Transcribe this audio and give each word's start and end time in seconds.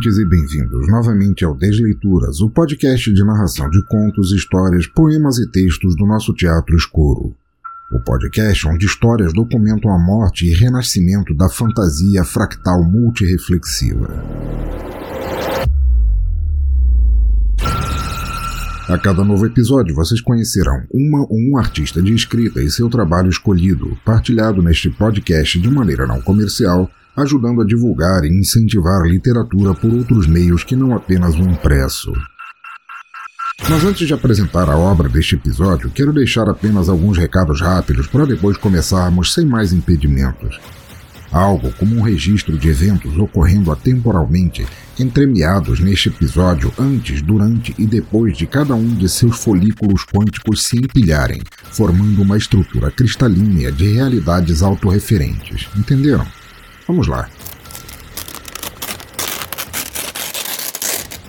Ouvintes, 0.00 0.18
e 0.18 0.24
bem-vindos 0.24 0.88
novamente 0.88 1.44
ao 1.44 1.54
Desleituras, 1.54 2.40
o 2.40 2.48
podcast 2.48 3.12
de 3.12 3.22
narração 3.22 3.68
de 3.68 3.84
contos, 3.86 4.32
histórias, 4.32 4.86
poemas 4.86 5.38
e 5.38 5.50
textos 5.50 5.94
do 5.94 6.06
nosso 6.06 6.32
teatro 6.32 6.74
escuro. 6.74 7.34
O 7.92 8.00
podcast 8.00 8.66
onde 8.66 8.86
histórias 8.86 9.32
documentam 9.34 9.92
a 9.92 9.98
morte 9.98 10.46
e 10.46 10.54
renascimento 10.54 11.34
da 11.34 11.50
fantasia 11.50 12.24
fractal 12.24 12.82
multireflexiva. 12.82 14.08
A 18.88 18.98
cada 18.98 19.22
novo 19.22 19.44
episódio, 19.44 19.94
vocês 19.94 20.20
conhecerão 20.20 20.82
uma 20.92 21.20
ou 21.28 21.38
um 21.38 21.58
artista 21.58 22.02
de 22.02 22.14
escrita 22.14 22.62
e 22.62 22.70
seu 22.70 22.88
trabalho 22.88 23.28
escolhido, 23.28 23.98
partilhado 24.04 24.62
neste 24.62 24.88
podcast 24.88 25.60
de 25.60 25.70
maneira 25.70 26.06
não 26.06 26.22
comercial 26.22 26.90
ajudando 27.20 27.60
a 27.60 27.66
divulgar 27.66 28.24
e 28.24 28.28
incentivar 28.28 29.02
literatura 29.02 29.74
por 29.74 29.92
outros 29.92 30.26
meios 30.26 30.64
que 30.64 30.74
não 30.74 30.94
apenas 30.94 31.34
o 31.34 31.42
impresso. 31.42 32.12
Mas 33.68 33.84
antes 33.84 34.06
de 34.06 34.14
apresentar 34.14 34.68
a 34.68 34.76
obra 34.76 35.08
deste 35.08 35.34
episódio, 35.34 35.90
quero 35.90 36.12
deixar 36.12 36.48
apenas 36.48 36.88
alguns 36.88 37.18
recados 37.18 37.60
rápidos 37.60 38.06
para 38.06 38.24
depois 38.24 38.56
começarmos 38.56 39.32
sem 39.34 39.44
mais 39.44 39.72
impedimentos. 39.72 40.58
Algo 41.30 41.72
como 41.78 41.96
um 41.96 42.02
registro 42.02 42.58
de 42.58 42.68
eventos 42.68 43.16
ocorrendo 43.16 43.70
atemporalmente, 43.70 44.66
entremeados 44.98 45.78
neste 45.78 46.08
episódio 46.08 46.72
antes, 46.76 47.22
durante 47.22 47.72
e 47.78 47.86
depois 47.86 48.36
de 48.36 48.46
cada 48.46 48.74
um 48.74 48.94
de 48.94 49.08
seus 49.08 49.36
folículos 49.36 50.04
quânticos 50.04 50.64
se 50.64 50.76
empilharem, 50.76 51.40
formando 51.70 52.22
uma 52.22 52.36
estrutura 52.36 52.90
cristalínea 52.90 53.70
de 53.70 53.92
realidades 53.92 54.62
autorreferentes. 54.62 55.68
Entenderam? 55.76 56.26
Vamos 56.90 57.06
lá. 57.06 57.28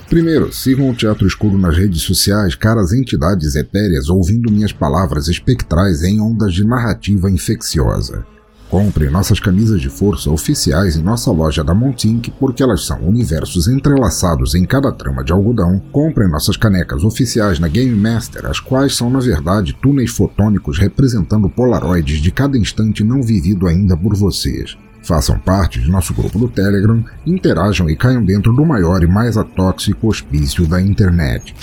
Primeiro, 0.09 0.52
sigam 0.52 0.90
o 0.90 0.95
Teatro 0.95 1.28
Escuro 1.28 1.56
nas 1.56 1.78
redes 1.78 2.02
sociais, 2.02 2.56
caras 2.56 2.92
entidades 2.92 3.54
etéreas 3.54 4.09
ouvindo 4.09 4.52
minhas 4.52 4.73
palavras 4.73 5.28
espectrais 5.28 6.02
em 6.02 6.20
ondas 6.20 6.55
de 6.55 6.66
narrativa 6.66 7.30
infecciosa. 7.30 8.26
Compre 8.72 9.08
nossas 9.11 9.39
camisas 9.39 9.80
de 9.80 9.88
força 9.88 10.32
oficiais 10.32 10.95
em 10.95 11.04
nossa 11.04 11.30
loja 11.30 11.64
da 11.64 11.76
Montink, 11.76 12.32
porque 12.39 12.64
elas 12.64 12.83
são 12.88 12.99
universos 13.08 13.67
entrelaçados 13.67 14.55
em 14.55 14.66
cada 14.66 14.92
trama 14.92 15.23
de 15.23 15.32
algodão. 15.32 15.80
Compre 15.92 16.28
nossas 16.28 16.58
canecas 16.58 17.04
oficiais 17.04 17.60
na 17.60 17.67
Game 17.67 17.95
Master, 17.95 18.48
as 18.48 18.60
quais 18.60 18.95
são 18.95 19.11
na 19.11 19.20
verdade 19.20 19.78
túneis 19.80 20.10
fotônicos 20.10 20.80
representando 20.80 21.48
polaroides 21.48 22.20
de 22.20 22.32
cada 22.32 22.58
instante 22.58 23.04
não 23.04 23.22
vivido 23.22 23.67
ainda 23.67 23.95
por 23.95 24.16
vocês. 24.16 24.76
Façam 25.04 25.39
parte 25.39 25.80
de 25.80 25.89
nosso 25.89 26.14
grupo 26.14 26.38
do 26.38 26.48
Telegram, 26.48 27.04
interajam 27.26 27.89
e 27.89 27.95
caiam 27.95 28.23
dentro 28.23 28.54
do 28.54 28.66
maior 28.66 29.04
e 29.04 29.08
mais 29.08 29.38
atóxico 29.38 30.08
hospício 30.08 30.67
da 30.67 30.82
internet. 30.82 31.56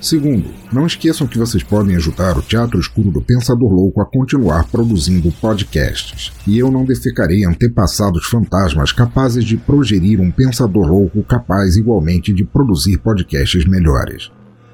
Segundo, 0.00 0.46
não 0.72 0.86
esqueçam 0.86 1.26
que 1.26 1.38
vocês 1.38 1.62
podem 1.62 1.94
ajudar 1.94 2.38
o 2.38 2.42
Teatro 2.42 2.80
Escuro 2.80 3.10
do 3.10 3.20
Pensador 3.20 3.70
Louco 3.70 4.00
a 4.00 4.06
continuar 4.06 4.64
produzindo 4.64 5.30
podcasts. 5.32 6.32
E 6.46 6.58
eu 6.58 6.70
não 6.70 6.86
defecarei 6.86 7.44
antepassados 7.44 8.24
fantasmas 8.26 8.92
capazes 8.92 9.44
de 9.44 9.58
progerir 9.58 10.18
um 10.18 10.30
Pensador 10.30 10.86
Louco 10.86 11.22
capaz 11.22 11.76
igualmente 11.76 12.32
de 12.32 12.44
produzir 12.44 12.96
podcasts 12.98 13.66
melhores. 13.66 14.30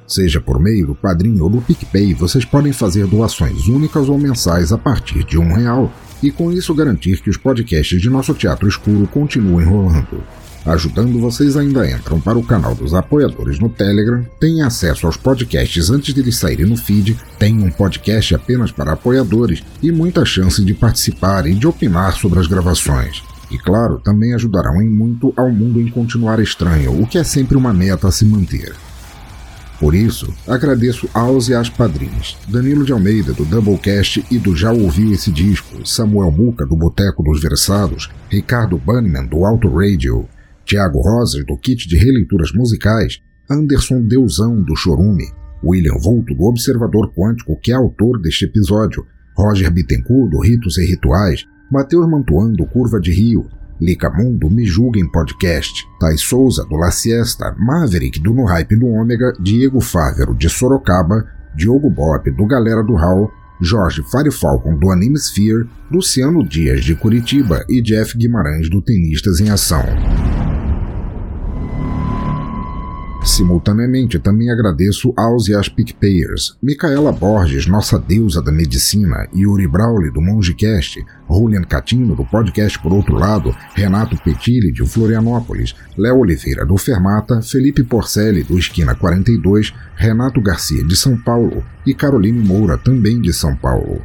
Seja 0.07 0.41
por 0.41 0.61
meio 0.61 0.87
do 0.87 0.95
Padrinho 0.95 1.43
ou 1.43 1.51
do 1.51 1.61
PicPay, 1.61 2.15
vocês 2.15 2.45
podem 2.45 2.73
fazer 2.73 3.09
doações 3.09 3.67
únicas 3.67 4.09
ou 4.09 4.17
mensais 4.17 4.73
a 4.73 4.79
partir 4.79 5.25
de 5.25 5.37
um 5.37 5.53
real 5.53 5.93
e 6.23 6.31
com 6.31 6.53
isso 6.53 6.75
garantir 6.75 7.21
que 7.21 7.31
os 7.31 7.37
podcasts 7.37 8.01
de 8.01 8.11
nosso 8.11 8.35
Teatro 8.35 8.69
Escuro 8.69 9.07
continuem 9.07 9.67
rolando. 9.67 10.23
Ajudando, 10.67 11.21
vocês 11.21 11.57
ainda 11.57 11.89
entram 11.89 12.21
para 12.21 12.37
o 12.37 12.43
canal 12.43 12.75
dos 12.75 12.93
apoiadores 12.93 13.61
no 13.61 13.69
Telegram, 13.69 14.27
têm 14.41 14.63
acesso 14.63 15.07
aos 15.07 15.17
podcasts 15.17 15.91
antes 15.91 16.13
de 16.13 16.21
eles 16.21 16.37
saírem 16.37 16.67
no 16.67 16.77
feed, 16.77 17.17
têm 17.39 17.63
um 17.63 17.71
podcast 17.71 18.35
apenas 18.35 18.73
para 18.73 18.93
apoiadores 18.93 19.63
e 19.81 19.93
muita 19.93 20.25
chance 20.25 20.65
de 20.65 20.75
participar 20.75 21.47
e 21.47 21.55
de 21.55 21.69
opinar 21.69 22.15
sobre 22.15 22.41
as 22.41 22.49
gravações. 22.49 23.23
E 23.49 23.57
claro, 23.57 24.01
também 24.01 24.35
ajudarão 24.35 24.83
em 24.83 24.89
muito 24.89 25.33
ao 25.37 25.53
mundo 25.53 25.81
em 25.81 25.89
continuar 25.89 26.41
estranho, 26.41 27.01
o 27.01 27.07
que 27.07 27.17
é 27.17 27.23
sempre 27.23 27.57
uma 27.57 27.73
meta 27.73 28.09
a 28.09 28.13
se 28.13 28.25
manter. 28.25 28.75
Por 29.79 29.95
isso, 29.95 30.33
agradeço 30.47 31.09
aos 31.13 31.49
e 31.49 31.55
às 31.55 31.69
padrinhos 31.69 32.37
Danilo 32.49 32.85
de 32.85 32.93
Almeida, 32.93 33.35
do 33.35 33.45
Doublecast 33.45 34.25
e 34.31 34.39
do 34.39 34.57
Já 34.57 34.73
Ouviu 34.73 35.13
Esse 35.13 35.31
Disco, 35.31 35.87
Samuel 35.87 36.31
Muca, 36.31 36.65
do 36.65 36.75
Boteco 36.75 37.23
dos 37.23 37.43
Versados, 37.43 38.11
Ricardo 38.31 38.79
Bunnyman, 38.79 39.27
do 39.27 39.45
Auto 39.45 39.69
Radio, 39.69 40.27
Tiago 40.65 41.01
Rosas, 41.01 41.45
do 41.45 41.59
Kit 41.59 41.87
de 41.87 41.97
Releituras 41.97 42.53
Musicais, 42.53 43.21
Anderson 43.51 44.01
Deusão, 44.03 44.63
do 44.63 44.75
Chorume, 44.75 45.25
William 45.63 45.99
Volto, 46.03 46.35
do 46.35 46.45
Observador 46.45 47.13
Quântico, 47.15 47.59
que 47.61 47.71
é 47.71 47.75
autor 47.75 48.21
deste 48.21 48.47
episódio, 48.47 49.07
Roger 49.37 49.71
Bittencourt, 49.71 50.31
do 50.31 50.41
Ritos 50.41 50.79
e 50.79 50.87
Rituais, 50.87 51.45
Matheus 51.71 52.09
Mantuan, 52.09 52.53
do 52.53 52.65
Curva 52.67 52.99
de 52.99 53.13
Rio, 53.13 53.47
Licamundo 53.81 54.51
Me 54.51 54.65
Julguem 54.65 55.07
Podcast, 55.09 55.87
Thais 56.01 56.21
Souza, 56.21 56.65
do 56.65 56.77
La 56.77 56.91
Siesta, 56.91 57.55
Maverick, 57.59 58.21
do 58.21 58.33
No 58.33 58.45
Hype 58.45 58.77
do 58.77 58.87
Ômega, 58.87 59.33
Diego 59.41 59.81
Fávero, 59.81 60.35
de 60.35 60.49
Sorocaba, 60.49 61.27
Diogo 61.55 61.91
Bob, 61.91 62.31
do 62.31 62.47
Galera 62.47 62.83
do 62.83 62.95
Hall, 62.95 63.31
Jorge 63.61 64.03
Fire 64.11 64.31
Falcon, 64.31 64.77
do 64.77 64.91
Anime 64.91 65.17
Sphere, 65.17 65.69
Luciano 65.91 66.47
Dias, 66.47 66.85
de 66.85 66.95
Curitiba. 66.95 67.65
E 67.69 67.81
Jeff 67.81 68.17
Guimarães, 68.17 68.69
do 68.69 68.83
Tenistas 68.83 69.41
em 69.41 69.51
Ação. 69.51 69.85
Simultaneamente, 73.27 74.21
também 74.21 74.53
agradeço 74.53 75.13
aos 75.17 75.49
e 75.49 75.55
às 75.55 75.69
PicPayers, 75.69 76.57
Micaela 76.63 77.11
Borges, 77.11 77.67
nossa 77.67 77.99
deusa 77.99 78.41
da 78.41 78.53
medicina, 78.53 79.29
Yuri 79.35 79.67
Brawley, 79.67 80.13
do 80.13 80.23
MongeCast, 80.23 81.05
Julian 81.29 81.65
Catino, 81.65 82.15
do 82.15 82.25
podcast 82.25 82.79
Por 82.79 82.93
Outro 82.93 83.17
Lado, 83.17 83.55
Renato 83.75 84.17
Petilli, 84.23 84.73
de 84.73 84.87
Florianópolis, 84.87 85.75
Léo 85.99 86.19
Oliveira, 86.19 86.65
do 86.65 86.79
Fermata, 86.79 87.43
Felipe 87.43 87.83
Porcelli, 87.83 88.45
do 88.45 88.57
Esquina 88.57 88.95
42, 88.95 89.75
Renato 89.97 90.41
Garcia, 90.41 90.85
de 90.85 90.95
São 90.95 91.17
Paulo, 91.17 91.65
e 91.85 91.93
Caroline 91.93 92.39
Moura, 92.39 92.79
também 92.79 93.21
de 93.21 93.33
São 93.33 93.57
Paulo. 93.57 94.01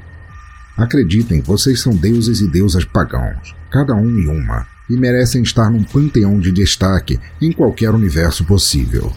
Acreditem, 0.76 1.42
vocês 1.42 1.80
são 1.80 1.96
deuses 1.96 2.42
e 2.42 2.50
deusas 2.50 2.86
pagãos, 2.86 3.56
cada 3.70 3.94
um 3.94 4.18
e 4.18 4.28
uma 4.28 4.71
e 4.92 5.00
merecem 5.00 5.42
estar 5.42 5.72
num 5.72 5.84
panteão 5.84 6.40
de 6.40 6.52
destaque 6.52 7.20
em 7.42 7.52
qualquer 7.52 7.92
universo 7.92 8.44
possível. 8.44 9.12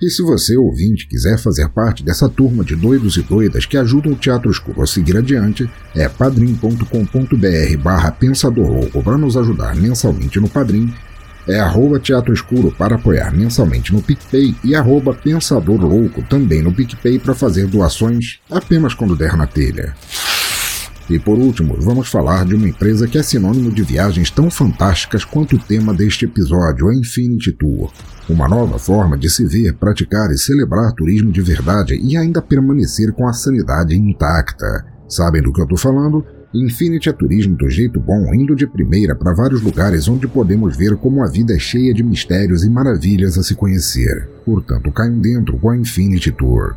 E 0.00 0.08
se 0.08 0.22
você, 0.22 0.56
ouvinte, 0.56 1.06
quiser 1.06 1.38
fazer 1.38 1.68
parte 1.68 2.02
dessa 2.02 2.26
turma 2.26 2.64
de 2.64 2.74
doidos 2.74 3.18
e 3.18 3.22
doidas 3.22 3.66
que 3.66 3.76
ajudam 3.76 4.12
o 4.12 4.16
Teatro 4.16 4.50
Escuro 4.50 4.82
a 4.82 4.86
seguir 4.86 5.16
adiante, 5.16 5.70
é 5.94 6.08
padrim.com.br 6.08 7.76
barra 7.82 8.10
Pensador 8.10 8.66
Louco 8.66 9.02
para 9.02 9.18
nos 9.18 9.36
ajudar 9.36 9.76
mensalmente 9.76 10.40
no 10.40 10.48
Padrim, 10.48 10.90
é 11.46 11.58
arroba 11.60 11.98
Teatro 11.98 12.32
Escuro 12.32 12.72
para 12.72 12.94
apoiar 12.94 13.30
mensalmente 13.32 13.92
no 13.92 14.00
PicPay 14.00 14.54
e 14.64 14.74
arroba 14.74 15.12
Pensador 15.12 15.80
Louco 15.82 16.22
também 16.22 16.62
no 16.62 16.72
PicPay 16.72 17.18
para 17.18 17.34
fazer 17.34 17.66
doações 17.66 18.38
apenas 18.50 18.94
quando 18.94 19.16
der 19.16 19.36
na 19.36 19.46
telha. 19.46 19.94
E 21.10 21.18
por 21.18 21.36
último, 21.36 21.76
vamos 21.80 22.08
falar 22.08 22.44
de 22.44 22.54
uma 22.54 22.68
empresa 22.68 23.08
que 23.08 23.18
é 23.18 23.22
sinônimo 23.22 23.72
de 23.72 23.82
viagens 23.82 24.30
tão 24.30 24.48
fantásticas 24.48 25.24
quanto 25.24 25.56
o 25.56 25.58
tema 25.58 25.92
deste 25.92 26.24
episódio, 26.24 26.88
a 26.88 26.94
Infinity 26.94 27.50
Tour. 27.50 27.90
Uma 28.28 28.46
nova 28.46 28.78
forma 28.78 29.18
de 29.18 29.28
se 29.28 29.44
ver, 29.44 29.74
praticar 29.74 30.30
e 30.30 30.38
celebrar 30.38 30.92
turismo 30.92 31.32
de 31.32 31.42
verdade 31.42 31.98
e 32.00 32.16
ainda 32.16 32.40
permanecer 32.40 33.12
com 33.12 33.26
a 33.26 33.32
sanidade 33.32 33.96
intacta. 33.96 34.86
Sabem 35.08 35.42
do 35.42 35.52
que 35.52 35.60
eu 35.60 35.64
estou 35.64 35.76
falando? 35.76 36.24
Infinity 36.54 37.08
é 37.08 37.12
turismo 37.12 37.56
do 37.56 37.68
jeito 37.68 37.98
bom, 37.98 38.32
indo 38.32 38.54
de 38.54 38.68
primeira 38.68 39.16
para 39.16 39.34
vários 39.34 39.62
lugares 39.62 40.06
onde 40.06 40.28
podemos 40.28 40.76
ver 40.76 40.96
como 40.96 41.24
a 41.24 41.28
vida 41.28 41.56
é 41.56 41.58
cheia 41.58 41.92
de 41.92 42.04
mistérios 42.04 42.62
e 42.62 42.70
maravilhas 42.70 43.36
a 43.36 43.42
se 43.42 43.56
conhecer. 43.56 44.28
Portanto, 44.44 44.92
caiam 44.92 45.18
dentro 45.18 45.58
com 45.58 45.70
a 45.70 45.76
Infinity 45.76 46.30
Tour. 46.30 46.76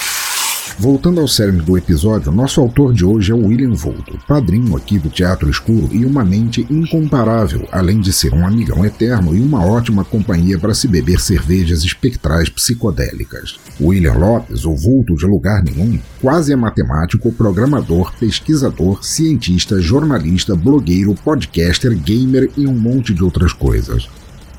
Voltando 0.79 1.19
ao 1.19 1.27
cerne 1.27 1.61
do 1.61 1.77
episódio, 1.77 2.31
nosso 2.31 2.61
autor 2.61 2.93
de 2.93 3.03
hoje 3.03 3.33
é 3.33 3.35
William 3.35 3.73
Volto, 3.73 4.17
padrinho 4.25 4.77
aqui 4.77 4.97
do 4.97 5.09
Teatro 5.09 5.49
Escuro 5.49 5.89
e 5.91 6.05
uma 6.05 6.23
mente 6.23 6.65
incomparável, 6.69 7.67
além 7.69 7.99
de 7.99 8.13
ser 8.13 8.33
um 8.33 8.47
amigão 8.47 8.85
eterno 8.85 9.35
e 9.35 9.41
uma 9.41 9.61
ótima 9.61 10.05
companhia 10.05 10.57
para 10.57 10.73
se 10.73 10.87
beber 10.87 11.19
cervejas 11.19 11.83
espectrais 11.83 12.47
psicodélicas. 12.47 13.59
William 13.81 14.13
Lopes, 14.13 14.63
ou 14.63 14.73
Vulto 14.73 15.17
de 15.17 15.25
lugar 15.25 15.61
nenhum, 15.61 15.99
quase 16.21 16.53
é 16.53 16.55
matemático, 16.55 17.29
programador, 17.29 18.13
pesquisador, 18.17 19.03
cientista, 19.03 19.81
jornalista, 19.81 20.55
blogueiro, 20.55 21.13
podcaster, 21.13 21.93
gamer 21.93 22.49
e 22.55 22.65
um 22.65 22.73
monte 22.73 23.13
de 23.13 23.21
outras 23.21 23.51
coisas. 23.51 24.07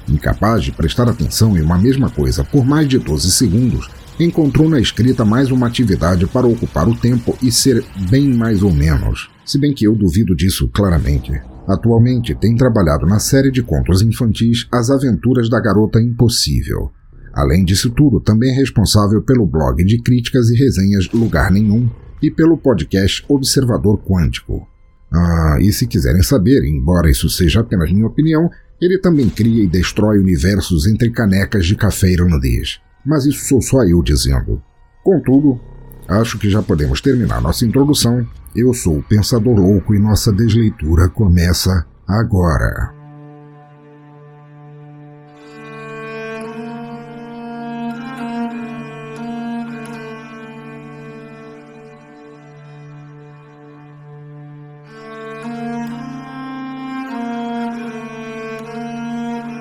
Incapaz 0.07 0.65
de 0.65 0.73
prestar 0.73 1.09
atenção 1.09 1.57
em 1.57 1.63
uma 1.63 1.79
mesma 1.79 2.11
coisa 2.11 2.45
por 2.45 2.67
mais 2.67 2.87
de 2.87 2.99
12 2.99 3.31
segundos, 3.31 3.89
encontrou 4.25 4.69
na 4.69 4.79
escrita 4.79 5.25
mais 5.25 5.51
uma 5.51 5.67
atividade 5.67 6.27
para 6.27 6.47
ocupar 6.47 6.87
o 6.87 6.95
tempo 6.95 7.37
e 7.43 7.51
ser 7.51 7.83
bem 8.11 8.29
mais 8.35 8.63
ou 8.63 8.73
menos, 8.73 9.31
se 9.47 9.59
bem 9.59 9.73
que 9.73 9.87
eu 9.87 9.95
duvido 9.95 10.37
disso 10.37 10.69
claramente. 10.69 11.33
Atualmente 11.67 12.35
tem 12.35 12.55
trabalhado 12.55 13.07
na 13.07 13.19
série 13.19 13.51
de 13.51 13.63
contos 13.63 14.03
infantis 14.03 14.67
As 14.73 14.91
Aventuras 14.91 15.49
da 15.49 15.61
Garota 15.61 16.01
Impossível. 16.01 16.91
Além 17.33 17.65
disso 17.65 17.91
tudo, 17.91 18.21
também 18.21 18.51
é 18.51 18.55
responsável 18.55 19.23
pelo 19.23 19.47
blog 19.47 19.83
de 19.85 20.03
críticas 20.03 20.51
e 20.51 20.57
resenhas 20.57 21.09
Lugar 21.13 21.51
Nenhum 21.51 21.89
e 22.21 22.31
pelo 22.31 22.59
podcast 22.59 23.25
Observador 23.29 24.03
Quântico. 24.03 24.67
Ah, 25.13 25.57
e 25.61 25.73
se 25.73 25.87
quiserem 25.87 26.23
saber, 26.23 26.63
embora 26.65 27.11
isso 27.11 27.31
seja 27.31 27.61
apenas 27.61 27.91
minha 27.91 28.07
opinião, 28.07 28.51
ele 28.81 28.99
também 28.99 29.31
cria 29.31 29.65
e 29.65 29.69
destrói 29.69 30.19
universos 30.19 30.87
entre 30.87 31.11
canecas 31.11 31.65
de 31.65 31.77
café 31.77 32.11
irlandês 32.11 32.81
mas 33.05 33.27
isso 33.27 33.47
sou 33.47 33.61
só 33.61 33.85
eu 33.85 34.03
dizendo. 34.03 34.63
Contudo, 35.03 35.61
acho 36.09 36.39
que 36.39 36.51
já 36.51 36.63
podemos 36.63 37.01
terminar 37.01 37.41
nossa 37.41 37.65
introdução. 37.65 38.27
Eu 38.55 38.75
sou 38.75 38.99
o 38.99 39.03
Pensador 39.03 39.59
Louco 39.59 39.95
e 39.95 39.99
nossa 39.99 40.33
desleitura 40.33 41.09
começa 41.09 41.87
agora. 42.07 43.01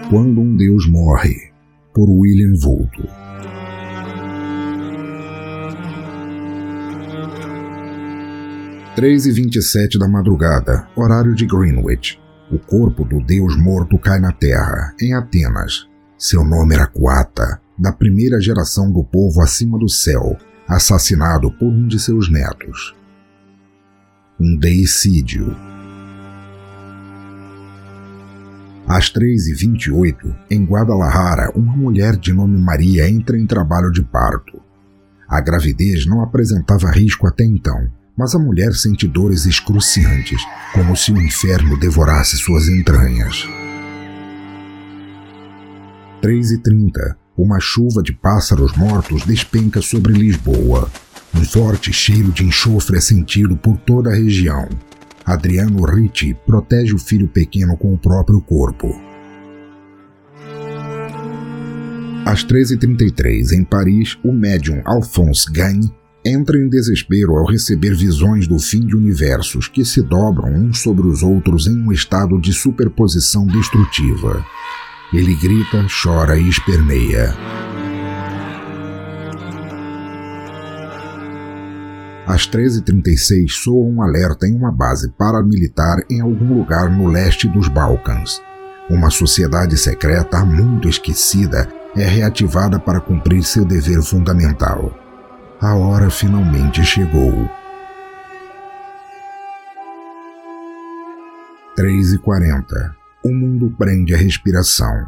Quando 0.10 0.42
um 0.42 0.58
Deus 0.58 0.88
morre, 0.90 1.52
por 1.94 2.10
William 2.10 2.54
Volto. 2.60 3.08
3 9.00 9.28
e 9.28 9.32
27 9.32 9.98
da 9.98 10.10
madrugada, 10.10 10.86
horário 10.94 11.34
de 11.34 11.46
Greenwich. 11.46 12.20
O 12.52 12.60
corpo 12.60 13.06
do 13.06 13.24
deus 13.24 13.56
morto 13.56 13.98
cai 13.98 14.20
na 14.20 14.34
terra, 14.34 14.94
em 15.00 15.14
Atenas. 15.14 15.88
Seu 16.18 16.44
nome 16.44 16.76
era 16.76 16.86
Quata, 16.86 17.62
da 17.78 17.94
primeira 17.94 18.42
geração 18.42 18.92
do 18.92 19.02
povo 19.06 19.42
acima 19.42 19.80
do 19.80 19.88
céu, 19.88 20.36
assassinado 20.68 21.50
por 21.52 21.70
um 21.70 21.88
de 21.88 21.98
seus 21.98 22.30
netos. 22.30 22.94
Um 24.38 24.58
deicídio. 24.58 25.56
Às 28.90 29.14
3h28, 29.14 30.36
em 30.50 30.66
Guadalajara, 30.66 31.52
uma 31.56 31.78
mulher 31.78 32.18
de 32.18 32.34
nome 32.34 32.58
Maria 32.58 33.08
entra 33.08 33.38
em 33.38 33.46
trabalho 33.46 33.92
de 33.92 34.02
parto. 34.02 34.60
A 35.30 35.40
gravidez 35.40 36.08
não 36.08 36.24
apresentava 36.24 36.90
risco 36.90 37.28
até 37.28 37.44
então, 37.44 37.88
mas 38.18 38.34
a 38.34 38.40
mulher 38.40 38.74
sente 38.74 39.08
dores 39.08 39.46
excruciantes, 39.46 40.42
como 40.74 40.98
se 40.98 41.12
o 41.12 41.22
inferno 41.22 41.80
devorasse 41.80 42.36
suas 42.38 42.68
entranhas. 42.68 43.48
3 46.20 46.52
e 46.54 46.58
30 46.58 47.16
Uma 47.38 47.60
chuva 47.60 48.02
de 48.02 48.12
pássaros 48.12 48.76
mortos 48.76 49.24
despenca 49.24 49.84
sobre 49.84 50.14
Lisboa. 50.14 50.90
Um 51.36 51.46
forte 51.46 51.94
cheiro 51.94 52.32
de 52.32 52.44
enxofre 52.44 52.98
é 52.98 53.02
sentido 53.02 53.56
por 53.56 53.78
toda 53.78 54.10
a 54.10 54.16
região. 54.16 54.68
Adriano 55.30 55.86
Ricci 55.86 56.36
protege 56.44 56.96
o 56.96 56.98
filho 56.98 57.28
pequeno 57.28 57.78
com 57.78 57.94
o 57.94 57.98
próprio 58.00 58.42
corpo. 58.42 59.00
Às 62.26 62.44
13h33, 62.44 63.52
em 63.52 63.64
Paris, 63.64 64.18
o 64.24 64.34
médium 64.34 64.82
Alphonse 64.86 65.52
Gagne 65.52 65.94
entra 66.26 66.58
em 66.58 66.68
desespero 66.68 67.36
ao 67.36 67.46
receber 67.46 67.96
visões 67.96 68.48
do 68.48 68.58
fim 68.58 68.80
de 68.80 68.96
universos 68.96 69.68
que 69.68 69.86
se 69.86 70.02
dobram 70.02 70.52
uns 70.52 70.80
sobre 70.80 71.06
os 71.06 71.22
outros 71.22 71.68
em 71.68 71.80
um 71.80 71.92
estado 71.92 72.42
de 72.42 72.52
superposição 72.52 73.46
destrutiva. 73.46 74.44
Ele 75.14 75.36
grita, 75.36 75.86
chora 76.04 76.40
e 76.40 76.50
esperneia. 76.50 77.36
Às 82.30 82.48
13h36 82.48 83.50
soa 83.50 83.86
um 83.86 84.02
alerta 84.02 84.48
em 84.48 84.56
uma 84.56 84.72
base 84.72 85.10
paramilitar 85.18 85.98
em 86.10 86.22
algum 86.22 86.60
lugar 86.60 86.90
no 86.90 87.08
leste 87.08 87.48
dos 87.50 87.68
Balcãs. 87.68 88.42
Uma 88.90 89.10
sociedade 89.10 89.78
secreta 89.78 90.46
muito 90.46 90.88
esquecida 90.88 91.68
é 91.96 92.06
reativada 92.06 92.80
para 92.80 93.02
cumprir 93.02 93.44
seu 93.44 93.66
dever 93.66 94.02
fundamental 94.02 94.94
a 95.62 95.76
hora 95.76 96.10
finalmente 96.10 96.82
chegou. 96.86 97.50
Três 101.76 102.14
e 102.14 102.18
quarenta. 102.18 102.96
O 103.26 103.30
mundo 103.30 103.70
prende 103.78 104.14
a 104.14 104.18
respiração. 104.18 105.06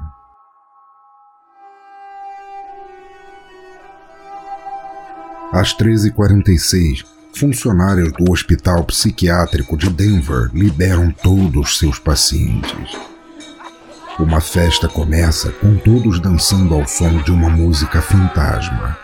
Às 5.54 5.74
13h46, 5.78 7.06
funcionários 7.34 8.12
do 8.14 8.32
Hospital 8.32 8.84
Psiquiátrico 8.86 9.78
de 9.78 9.90
Denver 9.90 10.50
liberam 10.54 11.12
todos 11.12 11.78
seus 11.78 11.98
pacientes. 12.00 12.98
Uma 14.20 14.42
festa 14.42 14.88
começa 14.88 15.52
com 15.54 15.76
todos 15.78 16.20
dançando 16.20 16.76
ao 16.76 16.88
som 16.88 17.22
de 17.24 17.32
uma 17.32 17.50
música 17.50 18.02
fantasma. 18.02 18.98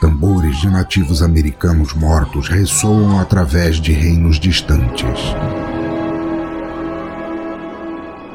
Tambores 0.00 0.58
de 0.58 0.70
nativos 0.70 1.22
americanos 1.22 1.92
mortos 1.92 2.48
ressoam 2.48 3.20
através 3.20 3.76
de 3.76 3.92
reinos 3.92 4.38
distantes. 4.38 5.20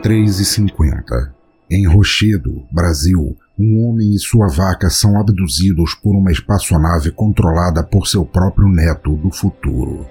3 0.04 0.40
e 0.40 0.46
50 0.46 1.36
Em 1.70 1.88
Rochedo, 1.88 2.64
Brasil, 2.72 3.38
um 3.60 3.86
homem 3.86 4.16
e 4.16 4.20
sua 4.20 4.48
vaca 4.48 4.90
são 4.90 5.20
abduzidos 5.20 5.94
por 5.94 6.16
uma 6.16 6.32
espaçonave 6.32 7.12
controlada 7.12 7.84
por 7.84 8.08
seu 8.08 8.26
próprio 8.26 8.70
neto 8.70 9.18
do 9.18 9.30
futuro. 9.30 10.08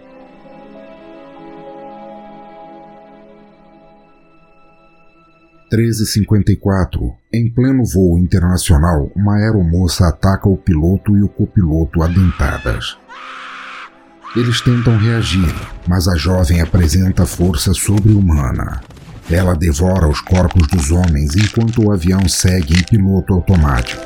1354. 5.72 7.14
Em 7.32 7.50
pleno 7.50 7.84
voo 7.84 8.18
internacional, 8.18 9.10
uma 9.14 9.36
aeromoça 9.36 10.08
ataca 10.08 10.48
o 10.48 10.56
piloto 10.56 11.16
e 11.16 11.22
o 11.22 11.28
copiloto 11.28 12.02
a 12.02 12.06
dentadas. 12.06 12.96
Eles 14.36 14.60
tentam 14.60 14.96
reagir, 14.96 15.54
mas 15.86 16.06
a 16.06 16.16
jovem 16.16 16.60
apresenta 16.60 17.26
força 17.26 17.72
sobre-humana. 17.72 18.80
Ela 19.30 19.54
devora 19.54 20.08
os 20.08 20.22
corpos 20.22 20.66
dos 20.68 20.90
homens 20.90 21.36
enquanto 21.36 21.84
o 21.84 21.92
avião 21.92 22.26
segue 22.26 22.72
em 22.72 22.82
piloto 22.82 23.34
automático. 23.34 24.02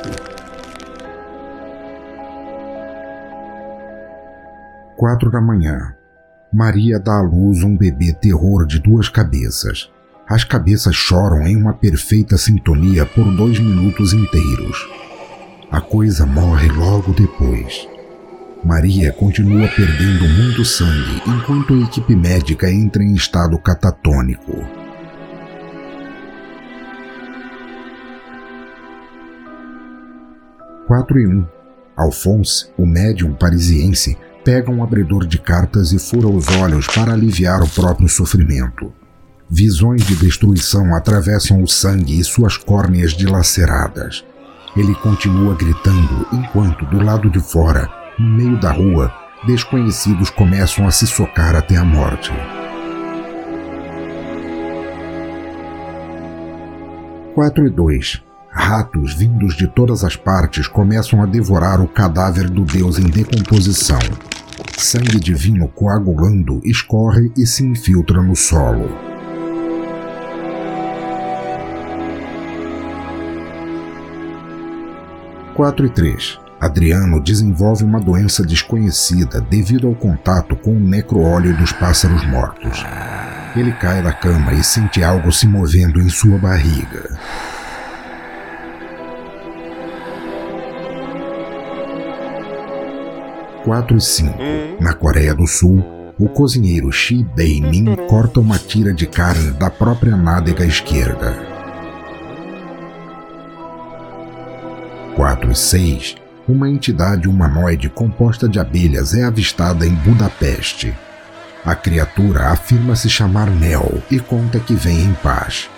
Quatro 4.97 5.31
da 5.31 5.39
manhã. 5.39 5.93
Maria 6.51 6.99
dá 6.99 7.19
à 7.19 7.21
luz 7.21 7.63
um 7.63 7.75
bebê 7.75 8.13
terror 8.13 8.67
de 8.67 8.79
duas 8.79 9.07
cabeças. 9.07 9.89
As 10.27 10.43
cabeças 10.43 10.93
choram 10.93 11.47
em 11.47 11.55
uma 11.55 11.73
perfeita 11.73 12.37
sintonia 12.37 13.05
por 13.05 13.23
dois 13.33 13.57
minutos 13.59 14.11
inteiros. 14.11 14.89
A 15.71 15.79
coisa 15.79 16.25
morre 16.25 16.67
logo 16.67 17.13
depois. 17.13 17.87
Maria 18.63 19.13
continua 19.13 19.69
perdendo 19.69 20.27
muito 20.27 20.65
sangue 20.65 21.21
enquanto 21.27 21.73
a 21.73 21.77
equipe 21.77 22.13
médica 22.13 22.69
entra 22.69 23.01
em 23.01 23.13
estado 23.13 23.57
catatônico. 23.57 24.82
Quatro 30.93 31.19
e 31.19 31.25
um. 31.25 31.43
Alphonse, 31.97 32.67
o 32.77 32.85
médium 32.85 33.33
parisiense, 33.33 34.15
pega 34.45 34.69
um 34.69 34.83
abridor 34.83 35.25
de 35.25 35.39
cartas 35.39 35.91
e 35.91 35.97
fura 35.97 36.27
os 36.27 36.47
olhos 36.57 36.85
para 36.85 37.13
aliviar 37.13 37.63
o 37.63 37.67
próprio 37.67 38.07
sofrimento. 38.07 38.93
Visões 39.49 40.05
de 40.05 40.15
destruição 40.15 40.93
atravessam 40.93 41.63
o 41.63 41.67
sangue 41.67 42.19
e 42.19 42.23
suas 42.23 42.57
córneas 42.57 43.13
dilaceradas. 43.13 44.23
Ele 44.77 44.93
continua 44.93 45.55
gritando 45.55 46.27
enquanto, 46.31 46.85
do 46.85 47.03
lado 47.03 47.27
de 47.27 47.39
fora, 47.39 47.89
no 48.19 48.29
meio 48.29 48.59
da 48.59 48.71
rua, 48.71 49.11
desconhecidos 49.47 50.29
começam 50.29 50.85
a 50.85 50.91
se 50.91 51.07
socar 51.07 51.55
até 51.55 51.75
a 51.75 51.83
morte. 51.83 52.31
Quatro 57.33 57.65
e 57.65 57.71
dois. 57.71 58.21
Ratos 58.55 59.15
vindos 59.15 59.55
de 59.55 59.67
todas 59.67 60.03
as 60.03 60.15
partes 60.15 60.67
começam 60.67 61.23
a 61.23 61.25
devorar 61.25 61.81
o 61.81 61.87
cadáver 61.87 62.47
do 62.47 62.63
deus 62.63 62.99
em 62.99 63.09
decomposição. 63.09 63.99
Sangue 64.77 65.19
divino 65.19 65.67
coagulando 65.67 66.61
escorre 66.63 67.31
e 67.35 67.47
se 67.47 67.65
infiltra 67.65 68.21
no 68.21 68.35
solo. 68.35 68.89
Quatro 75.55 75.87
e 75.87 75.89
três. 75.89 76.39
Adriano 76.61 77.19
desenvolve 77.19 77.83
uma 77.83 77.99
doença 77.99 78.43
desconhecida 78.43 79.41
devido 79.41 79.87
ao 79.87 79.95
contato 79.95 80.55
com 80.55 80.77
o 80.77 80.79
necroóleo 80.79 81.57
dos 81.57 81.71
pássaros 81.71 82.23
mortos. 82.27 82.85
Ele 83.55 83.71
cai 83.73 84.03
da 84.03 84.13
cama 84.13 84.53
e 84.53 84.63
sente 84.63 85.03
algo 85.03 85.31
se 85.31 85.47
movendo 85.47 85.99
em 85.99 86.07
sua 86.07 86.37
barriga. 86.37 87.17
Quatro 93.63 93.97
e 93.97 94.01
cinco. 94.01 94.37
Na 94.79 94.93
Coreia 94.93 95.33
do 95.33 95.47
Sul, 95.47 95.83
o 96.19 96.27
cozinheiro 96.27 96.91
Shi 96.91 97.23
Bei-min 97.35 97.95
corta 98.07 98.39
uma 98.39 98.59
tira 98.59 98.93
de 98.93 99.07
carne 99.07 99.51
da 99.51 99.69
própria 99.69 100.15
nádega 100.17 100.65
esquerda. 100.65 101.53
4 105.15 105.51
e 105.51 105.55
6 105.55 106.15
uma 106.45 106.69
entidade 106.69 107.29
humanoide 107.29 107.87
composta 107.87 108.49
de 108.49 108.59
abelhas 108.59 109.13
é 109.13 109.23
avistada 109.23 109.85
em 109.85 109.93
Budapeste. 109.93 110.93
A 111.63 111.73
criatura 111.73 112.49
afirma 112.49 112.97
se 112.97 113.09
chamar 113.09 113.49
Nel 113.49 114.03
e 114.11 114.19
conta 114.19 114.59
que 114.59 114.73
vem 114.73 115.05
em 115.05 115.13
paz. 115.13 115.69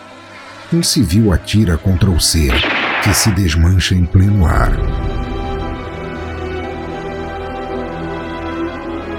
Um 0.74 0.82
civil 0.82 1.32
atira 1.32 1.77
contra 1.77 2.10
o 2.10 2.20
ser, 2.20 2.51
que 3.04 3.13
se 3.13 3.30
desmancha 3.32 3.94
em 3.94 4.06
pleno 4.06 4.48
ar. 4.48 4.72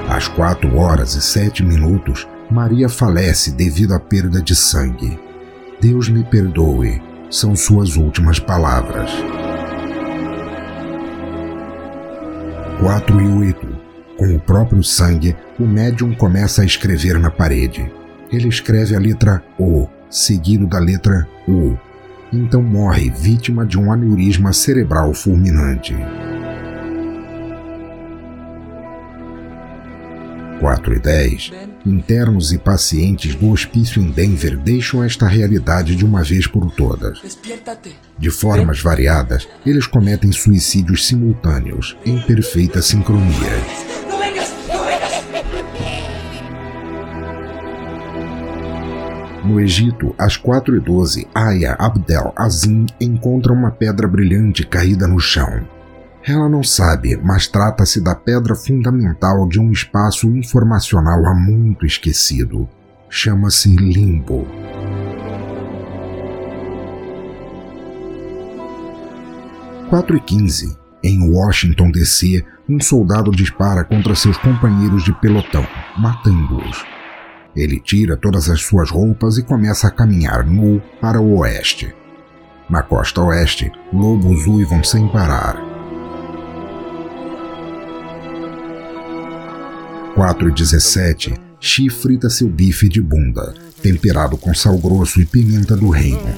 Às 0.09 0.29
quatro 0.29 0.77
horas 0.77 1.15
e 1.15 1.21
sete 1.21 1.65
minutos, 1.65 2.29
Maria 2.49 2.89
falece 2.89 3.51
devido 3.51 3.93
à 3.93 3.99
perda 3.99 4.41
de 4.41 4.55
sangue. 4.55 5.19
Deus 5.81 6.09
me 6.09 6.23
perdoe, 6.23 7.03
são 7.29 7.57
suas 7.57 7.97
últimas 7.97 8.39
palavras. 8.39 9.11
4 12.79 13.21
e 13.21 13.27
8. 13.27 13.67
Com 14.17 14.37
o 14.37 14.41
próprio 14.41 14.83
sangue, 14.83 15.37
o 15.59 15.67
médium 15.67 16.15
começa 16.15 16.63
a 16.63 16.65
escrever 16.65 17.19
na 17.19 17.31
parede. 17.31 17.91
Ele 18.31 18.49
escreve 18.49 18.95
a 18.95 19.01
letra 19.01 19.43
O, 19.59 19.89
seguido 20.09 20.67
da 20.67 20.79
letra 20.79 21.27
U. 21.49 21.77
Então 22.33 22.63
morre 22.63 23.11
vítima 23.11 23.67
de 23.67 23.79
um 23.79 23.93
aneurisma 23.93 24.53
cerebral 24.53 25.13
fulminante. 25.13 25.95
4 30.61 30.95
e 30.95 30.99
10. 30.99 31.53
Internos 31.85 32.53
e 32.53 32.59
pacientes 32.59 33.35
do 33.35 33.51
hospício 33.51 34.03
em 34.03 34.11
Denver 34.11 34.57
deixam 34.57 35.05
esta 35.05 35.27
realidade 35.27 35.95
de 35.95 36.05
uma 36.05 36.23
vez 36.23 36.47
por 36.47 36.71
todas. 36.71 37.21
De 38.19 38.31
formas 38.31 38.81
variadas, 38.81 39.47
eles 39.65 39.87
cometem 39.87 40.33
suicídios 40.33 41.07
simultâneos, 41.07 41.97
em 42.05 42.21
perfeita 42.23 42.81
sincronia. 42.81 43.27
No 49.45 49.61
Egito, 49.61 50.13
às 50.19 50.37
4 50.37 50.77
e 50.77 50.81
12, 50.81 51.29
Aya 51.33 51.77
Abdel 51.79 52.33
Azim 52.35 52.87
encontra 53.01 53.53
uma 53.53 53.71
pedra 53.71 54.09
brilhante 54.09 54.67
caída 54.67 55.07
no 55.07 55.21
chão. 55.21 55.76
Ela 56.27 56.49
não 56.49 56.61
sabe, 56.61 57.17
mas 57.23 57.47
trata-se 57.47 58.03
da 58.03 58.13
pedra 58.13 58.57
fundamental 58.57 59.47
de 59.47 59.61
um 59.61 59.71
espaço 59.71 60.27
informacional 60.27 61.25
há 61.25 61.33
muito 61.33 61.87
esquecido. 61.87 62.69
Chama-se 63.09 63.77
Limbo. 63.77 64.45
Quatro 69.89 70.17
e 70.17 70.21
quinze. 70.21 70.77
Em 71.01 71.31
Washington, 71.31 71.93
D.C., 71.93 72.45
um 72.69 72.81
soldado 72.81 73.31
dispara 73.31 73.85
contra 73.85 74.17
seus 74.17 74.37
companheiros 74.37 75.05
de 75.05 75.13
pelotão, 75.21 75.65
matando-os. 75.97 76.85
Ele 77.55 77.79
tira 77.79 78.17
todas 78.17 78.51
as 78.51 78.63
suas 78.63 78.91
roupas 78.91 79.39
e 79.39 79.45
começa 79.45 79.87
a 79.87 79.93
caminhar 79.93 80.45
nu 80.45 80.83
para 81.01 81.21
o 81.21 81.39
oeste. 81.39 81.95
Na 82.69 82.83
costa 82.83 83.23
oeste, 83.23 83.71
lobos 83.93 84.45
uivam 84.49 84.83
sem 84.83 85.07
parar. 85.07 85.76
4 90.17 90.49
e 90.49 90.53
17, 90.53 91.35
Xi 91.61 91.91
frita 91.91 92.31
seu 92.31 92.49
bife 92.49 92.89
de 92.89 93.03
bunda, 93.03 93.53
temperado 93.83 94.39
com 94.39 94.55
sal 94.55 94.79
grosso 94.79 95.21
e 95.21 95.27
pimenta 95.27 95.77
do 95.77 95.91
reino. 95.91 96.35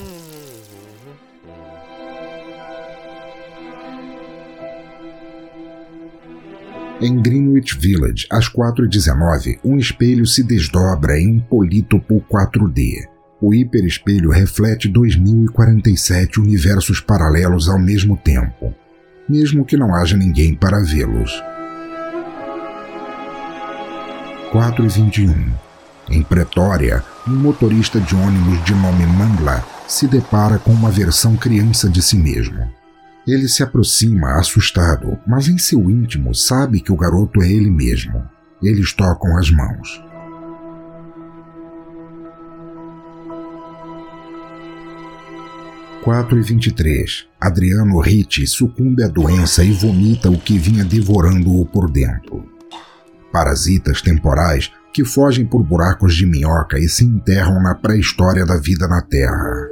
Em 7.01 7.23
Greenwich 7.23 7.79
Village, 7.79 8.27
às 8.29 8.49
4h19, 8.49 9.61
um 9.65 9.79
espelho 9.79 10.27
se 10.27 10.43
desdobra 10.43 11.17
em 11.17 11.37
um 11.37 11.41
polítopo 11.41 12.21
4D. 12.29 13.07
O 13.41 13.55
hiperespelho 13.55 14.31
reflete 14.31 14.89
2047 14.89 16.41
universos 16.41 17.01
paralelos 17.01 17.69
ao 17.69 17.79
mesmo 17.79 18.17
tempo, 18.17 18.75
mesmo 19.29 19.65
que 19.65 19.77
não 19.77 19.95
haja 19.95 20.17
ninguém 20.17 20.53
para 20.53 20.83
vê-los. 20.83 21.31
4 24.53 24.83
e 24.83 24.89
21. 24.89 25.53
Em 26.11 26.23
Pretória, 26.23 27.05
um 27.27 27.35
motorista 27.35 28.01
de 28.01 28.15
ônibus 28.15 28.65
de 28.65 28.75
nome 28.75 29.05
Mangla 29.05 29.63
se 29.87 30.09
depara 30.09 30.59
com 30.59 30.73
uma 30.73 30.91
versão 30.91 31.37
criança 31.37 31.89
de 31.89 32.01
si 32.01 32.17
mesmo. 32.17 32.67
Ele 33.27 33.47
se 33.47 33.63
aproxima 33.63 34.39
assustado, 34.39 35.19
mas 35.27 35.49
em 35.49 35.59
seu 35.59 35.91
íntimo 35.91 36.35
sabe 36.35 36.81
que 36.81 36.91
o 36.91 36.97
garoto 36.97 37.43
é 37.43 37.51
ele 37.51 37.71
mesmo. 37.71 38.23
Eles 38.63 38.93
tocam 38.95 39.37
as 39.37 39.51
mãos. 39.51 40.03
E 46.09 46.41
vinte 46.41 46.75
Adriano 47.39 48.01
Ritti 48.01 48.47
sucumbe 48.47 49.05
à 49.05 49.09
doença 49.09 49.63
e 49.63 49.73
vomita 49.73 50.31
o 50.31 50.39
que 50.39 50.57
vinha 50.57 50.83
devorando-o 50.83 51.67
por 51.67 51.91
dentro 51.91 52.58
parasitas 53.33 54.03
temporais 54.03 54.73
que 54.93 55.05
fogem 55.05 55.47
por 55.47 55.63
buracos 55.63 56.15
de 56.15 56.27
minhoca 56.27 56.79
e 56.79 56.89
se 56.89 57.05
enterram 57.05 57.63
na 57.63 57.75
pré-história 57.75 58.45
da 58.45 58.57
vida 58.57 58.89
na 58.89 59.03
Terra. 59.03 59.69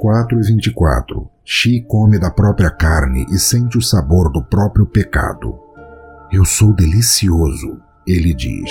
4 0.00 0.38
e 0.38 0.42
24. 0.42 1.30
Xi 1.44 1.84
come 1.88 2.18
da 2.18 2.30
própria 2.30 2.70
carne 2.70 3.26
e 3.30 3.38
sente 3.38 3.78
o 3.78 3.82
sabor 3.82 4.30
do 4.30 4.42
próprio 4.44 4.86
pecado. 4.86 5.58
Eu 6.30 6.44
sou 6.44 6.74
delicioso, 6.74 7.80
ele 8.06 8.34
diz. 8.34 8.70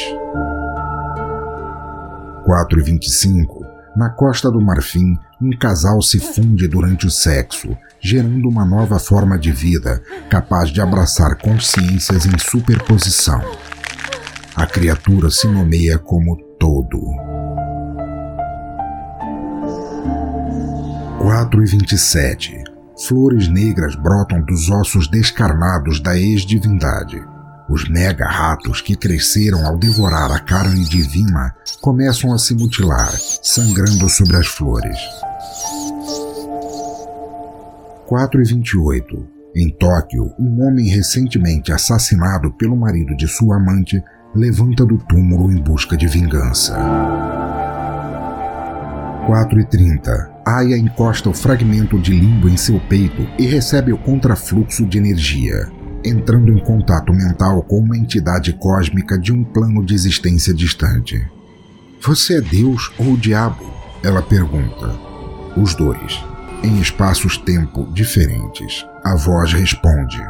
4 2.45 2.79
e 2.79 2.83
25, 2.83 3.65
na 3.95 4.09
Costa 4.09 4.51
do 4.51 4.61
Marfim, 4.61 5.17
um 5.41 5.57
casal 5.57 6.01
se 6.01 6.19
funde 6.19 6.67
durante 6.67 7.07
o 7.07 7.11
sexo, 7.11 7.77
gerando 8.03 8.49
uma 8.49 8.65
nova 8.65 8.99
forma 8.99 9.39
de 9.39 9.51
vida 9.51 10.03
capaz 10.29 10.69
de 10.69 10.81
abraçar 10.81 11.37
consciências 11.37 12.25
em 12.25 12.37
superposição. 12.37 13.41
A 14.53 14.67
criatura 14.67 15.31
se 15.31 15.47
nomeia 15.47 15.97
como 15.97 16.37
Todo. 16.59 16.99
4 21.19 21.63
e 21.63 21.65
27. 21.65 22.63
Flores 23.07 23.47
negras 23.47 23.95
brotam 23.95 24.41
dos 24.41 24.69
ossos 24.69 25.09
descarnados 25.09 25.99
da 25.99 26.17
ex-divindade. 26.17 27.21
Os 27.69 27.89
mega-ratos 27.89 28.81
que 28.81 28.95
cresceram 28.95 29.65
ao 29.65 29.77
devorar 29.77 30.31
a 30.31 30.39
carne 30.39 30.83
divina 30.85 31.53
começam 31.81 32.33
a 32.33 32.37
se 32.37 32.53
mutilar, 32.53 33.11
sangrando 33.41 34.07
sobre 34.09 34.37
as 34.37 34.47
flores. 34.47 34.97
4 38.13 38.39
e 38.39 38.45
28. 38.45 39.27
Em 39.55 39.69
Tóquio, 39.71 40.31
um 40.37 40.63
homem 40.63 40.87
recentemente 40.87 41.71
assassinado 41.71 42.53
pelo 42.53 42.77
marido 42.77 43.17
de 43.17 43.27
sua 43.27 43.55
amante 43.55 44.03
levanta 44.35 44.85
do 44.85 44.99
túmulo 44.99 45.51
em 45.51 45.59
busca 45.59 45.97
de 45.97 46.05
vingança. 46.05 46.77
4 49.25 49.59
e 49.59 49.65
30. 49.65 50.31
Aya 50.45 50.77
encosta 50.77 51.27
o 51.27 51.33
fragmento 51.33 51.97
de 51.97 52.11
limbo 52.11 52.47
em 52.47 52.55
seu 52.55 52.79
peito 52.81 53.27
e 53.39 53.47
recebe 53.47 53.91
o 53.91 53.97
contrafluxo 53.97 54.85
de 54.85 54.99
energia, 54.99 55.67
entrando 56.05 56.53
em 56.53 56.63
contato 56.63 57.11
mental 57.11 57.63
com 57.63 57.79
uma 57.79 57.97
entidade 57.97 58.53
cósmica 58.53 59.17
de 59.17 59.33
um 59.33 59.43
plano 59.43 59.83
de 59.83 59.95
existência 59.95 60.53
distante. 60.53 61.19
Você 61.99 62.37
é 62.37 62.41
Deus 62.41 62.93
ou 62.99 63.13
o 63.13 63.17
diabo? 63.17 63.65
Ela 64.03 64.21
pergunta. 64.21 64.93
Os 65.57 65.73
dois, 65.73 66.23
em 66.63 66.79
espaços-tempo 66.79 67.91
diferentes. 67.91 68.85
A 69.03 69.15
voz 69.17 69.51
responde. 69.51 70.21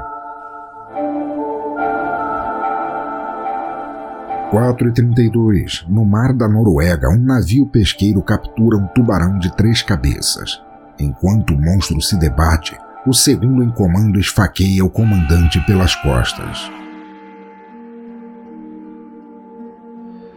4 4.50 4.88
e 4.90 4.94
32, 4.94 5.86
no 5.88 6.04
mar 6.04 6.34
da 6.34 6.48
Noruega, 6.48 7.10
um 7.10 7.20
navio 7.20 7.68
pesqueiro 7.68 8.22
captura 8.22 8.78
um 8.78 8.88
tubarão 8.88 9.38
de 9.38 9.56
três 9.56 9.82
cabeças. 9.82 10.62
Enquanto 11.00 11.54
o 11.54 11.62
monstro 11.62 12.02
se 12.02 12.18
debate, 12.18 12.76
o 13.06 13.14
segundo 13.14 13.64
em 13.64 13.70
comando 13.70 14.20
esfaqueia 14.20 14.84
o 14.84 14.90
comandante 14.90 15.60
pelas 15.66 15.96
costas. 15.96 16.72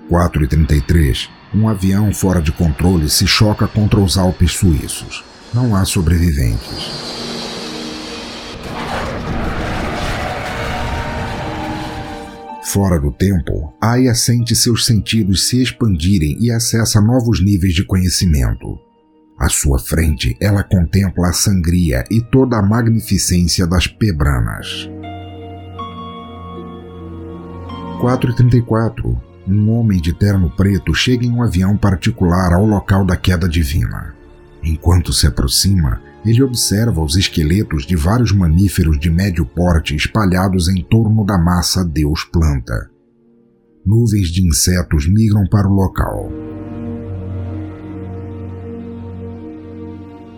4 0.09 0.45
e 0.45 0.47
33, 0.47 1.31
um 1.55 1.69
avião 1.69 2.13
fora 2.13 2.41
de 2.41 2.53
controle 2.53 3.09
se 3.09 3.27
choca 3.27 3.67
contra 3.67 3.99
os 3.99 4.17
Alpes 4.17 4.53
suíços. 4.53 5.25
Não 5.55 5.75
há 5.75 5.85
sobreviventes. 5.85 7.07
Fora 12.65 13.01
do 13.01 13.11
tempo, 13.11 13.73
Aya 13.81 14.15
sente 14.15 14.55
seus 14.55 14.85
sentidos 14.85 15.49
se 15.49 15.63
expandirem 15.63 16.37
e 16.41 16.51
acessa 16.51 17.01
novos 17.01 17.43
níveis 17.43 17.73
de 17.73 17.85
conhecimento. 17.85 18.79
À 19.39 19.49
sua 19.49 19.79
frente, 19.79 20.37
ela 20.41 20.63
contempla 20.63 21.29
a 21.29 21.33
sangria 21.33 22.05
e 22.11 22.21
toda 22.21 22.59
a 22.59 22.63
magnificência 22.63 23.67
das 23.67 23.87
pebranas. 23.87 24.89
434. 28.01 29.17
Um 29.49 29.71
homem 29.71 30.01
de 30.01 30.13
terno 30.13 30.51
preto 30.51 30.93
chega 30.93 31.25
em 31.25 31.31
um 31.31 31.43
avião 31.43 31.77
particular 31.77 32.53
ao 32.53 32.67
local 32.67 33.05
da 33.05 33.17
queda 33.17 33.49
divina. 33.49 34.15
Enquanto 34.67 35.13
se 35.13 35.29
aproxima, 35.29 36.03
ele 36.25 36.43
observa 36.43 37.01
os 37.01 37.15
esqueletos 37.15 37.87
de 37.87 37.95
vários 37.95 38.33
mamíferos 38.33 38.99
de 38.99 39.09
médio 39.09 39.47
porte 39.47 39.95
espalhados 39.95 40.69
em 40.69 40.83
torno 40.83 41.25
da 41.25 41.39
massa 41.39 41.85
Deus 41.85 42.25
planta. 42.25 42.91
Nuvens 43.87 44.27
de 44.33 44.45
insetos 44.45 45.09
migram 45.09 45.45
para 45.49 45.69
o 45.69 45.73
local. 45.73 46.33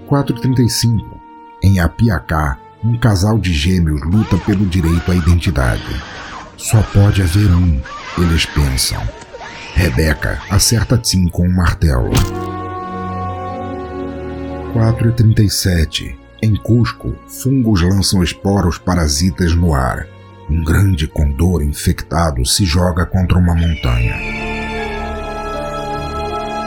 435. 0.06 1.18
Em 1.64 1.80
Apiacá, 1.80 2.60
um 2.84 2.98
casal 2.98 3.38
de 3.38 3.54
gêmeos 3.54 4.02
luta 4.02 4.36
pelo 4.36 4.66
direito 4.66 5.10
à 5.10 5.14
identidade. 5.14 6.02
Só 6.58 6.82
pode 6.82 7.22
haver 7.22 7.50
um, 7.50 7.80
eles 8.18 8.44
pensam. 8.44 9.02
Rebeca 9.72 10.38
acerta 10.50 10.98
Tim 10.98 11.28
com 11.28 11.48
um 11.48 11.56
martelo. 11.56 12.10
4 14.72 15.08
e 15.08 15.12
37. 15.12 16.18
Em 16.42 16.54
Cusco, 16.54 17.14
fungos 17.26 17.80
lançam 17.80 18.22
esporos 18.22 18.76
parasitas 18.76 19.54
no 19.54 19.74
ar. 19.74 20.06
Um 20.48 20.62
grande 20.62 21.06
condor 21.06 21.62
infectado 21.62 22.44
se 22.44 22.64
joga 22.64 23.06
contra 23.06 23.38
uma 23.38 23.54
montanha. 23.54 24.14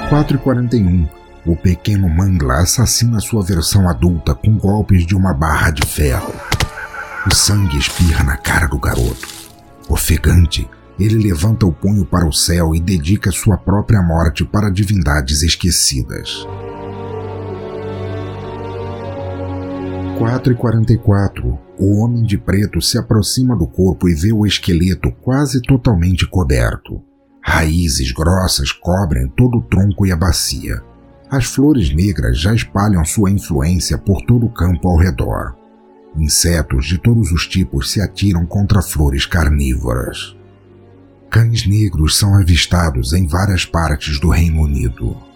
4 0.10 0.36
e 0.36 0.40
41. 0.40 1.08
O 1.46 1.56
pequeno 1.56 2.10
Mangla 2.10 2.62
assassina 2.62 3.20
sua 3.20 3.44
versão 3.44 3.88
adulta 3.88 4.34
com 4.34 4.58
golpes 4.58 5.06
de 5.06 5.16
uma 5.16 5.34
barra 5.34 5.70
de 5.70 5.86
ferro. 5.86 6.34
O 7.26 7.34
sangue 7.34 7.78
espirra 7.78 8.24
na 8.24 8.38
cara 8.38 8.68
do 8.68 8.80
garoto. 8.80 9.28
Ofegante, 9.88 10.68
ele 11.00 11.16
levanta 11.16 11.66
o 11.66 11.72
punho 11.72 12.04
para 12.04 12.28
o 12.28 12.34
céu 12.34 12.74
e 12.76 12.80
dedica 12.80 13.32
sua 13.32 13.58
própria 13.58 14.02
morte 14.02 14.44
para 14.44 14.72
divindades 14.72 15.44
esquecidas. 15.44 16.46
4 20.22 20.54
e 20.54 20.56
44, 20.56 21.60
o 21.80 21.98
homem 21.98 22.22
de 22.22 22.38
preto 22.38 22.80
se 22.80 22.96
aproxima 22.96 23.58
do 23.58 23.66
corpo 23.66 24.08
e 24.08 24.14
vê 24.14 24.32
o 24.32 24.46
esqueleto 24.46 25.12
quase 25.14 25.60
totalmente 25.64 26.28
coberto. 26.28 27.02
Raízes 27.44 28.12
grossas 28.12 28.72
cobrem 28.72 29.28
todo 29.36 29.58
o 29.58 29.62
tronco 29.64 30.06
e 30.06 30.12
a 30.12 30.16
bacia. 30.16 30.80
As 31.28 31.46
flores 31.46 31.92
negras 31.92 32.40
já 32.40 32.54
espalham 32.54 33.04
sua 33.04 33.32
influência 33.32 33.98
por 33.98 34.22
todo 34.22 34.46
o 34.46 34.54
campo 34.54 34.90
ao 34.90 34.96
redor. 34.96 35.56
Insetos 36.16 36.86
de 36.86 37.00
todos 37.00 37.32
os 37.32 37.48
tipos 37.48 37.92
se 37.92 38.00
atiram 38.00 38.46
contra 38.46 38.84
flores 38.84 39.26
carnívoras. 39.26 40.38
Cães 41.32 41.66
negros 41.66 42.16
são 42.16 42.38
avistados 42.38 43.14
em 43.14 43.26
várias 43.26 43.66
partes 43.66 44.20
do 44.20 44.30
Reino 44.30 44.62
Unido. 44.62 45.31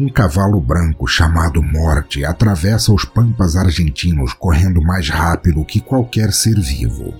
Um 0.00 0.08
cavalo 0.08 0.58
branco 0.62 1.06
chamado 1.06 1.62
Morte 1.62 2.24
atravessa 2.24 2.90
os 2.90 3.04
pampas 3.04 3.54
argentinos 3.54 4.32
correndo 4.32 4.80
mais 4.80 5.10
rápido 5.10 5.62
que 5.62 5.78
qualquer 5.78 6.32
ser 6.32 6.58
vivo. 6.58 7.12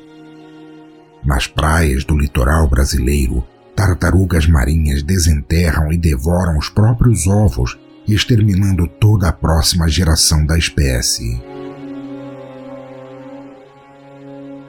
Nas 1.22 1.46
praias 1.46 2.04
do 2.04 2.16
litoral 2.16 2.66
brasileiro, 2.70 3.44
tartarugas 3.76 4.46
marinhas 4.46 5.02
desenterram 5.02 5.92
e 5.92 5.98
devoram 5.98 6.56
os 6.56 6.70
próprios 6.70 7.26
ovos, 7.26 7.78
exterminando 8.08 8.88
toda 8.88 9.28
a 9.28 9.32
próxima 9.32 9.86
geração 9.86 10.46
da 10.46 10.56
espécie. 10.56 11.38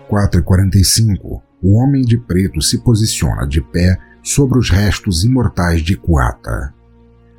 4:45 0.10 1.42
O 1.64 1.78
homem 1.78 2.02
de 2.02 2.18
preto 2.18 2.62
se 2.62 2.78
posiciona 2.80 3.48
de 3.48 3.62
pé 3.62 3.98
sobre 4.22 4.60
os 4.60 4.70
restos 4.70 5.24
imortais 5.24 5.82
de 5.82 5.96
Kuata. 5.96 6.81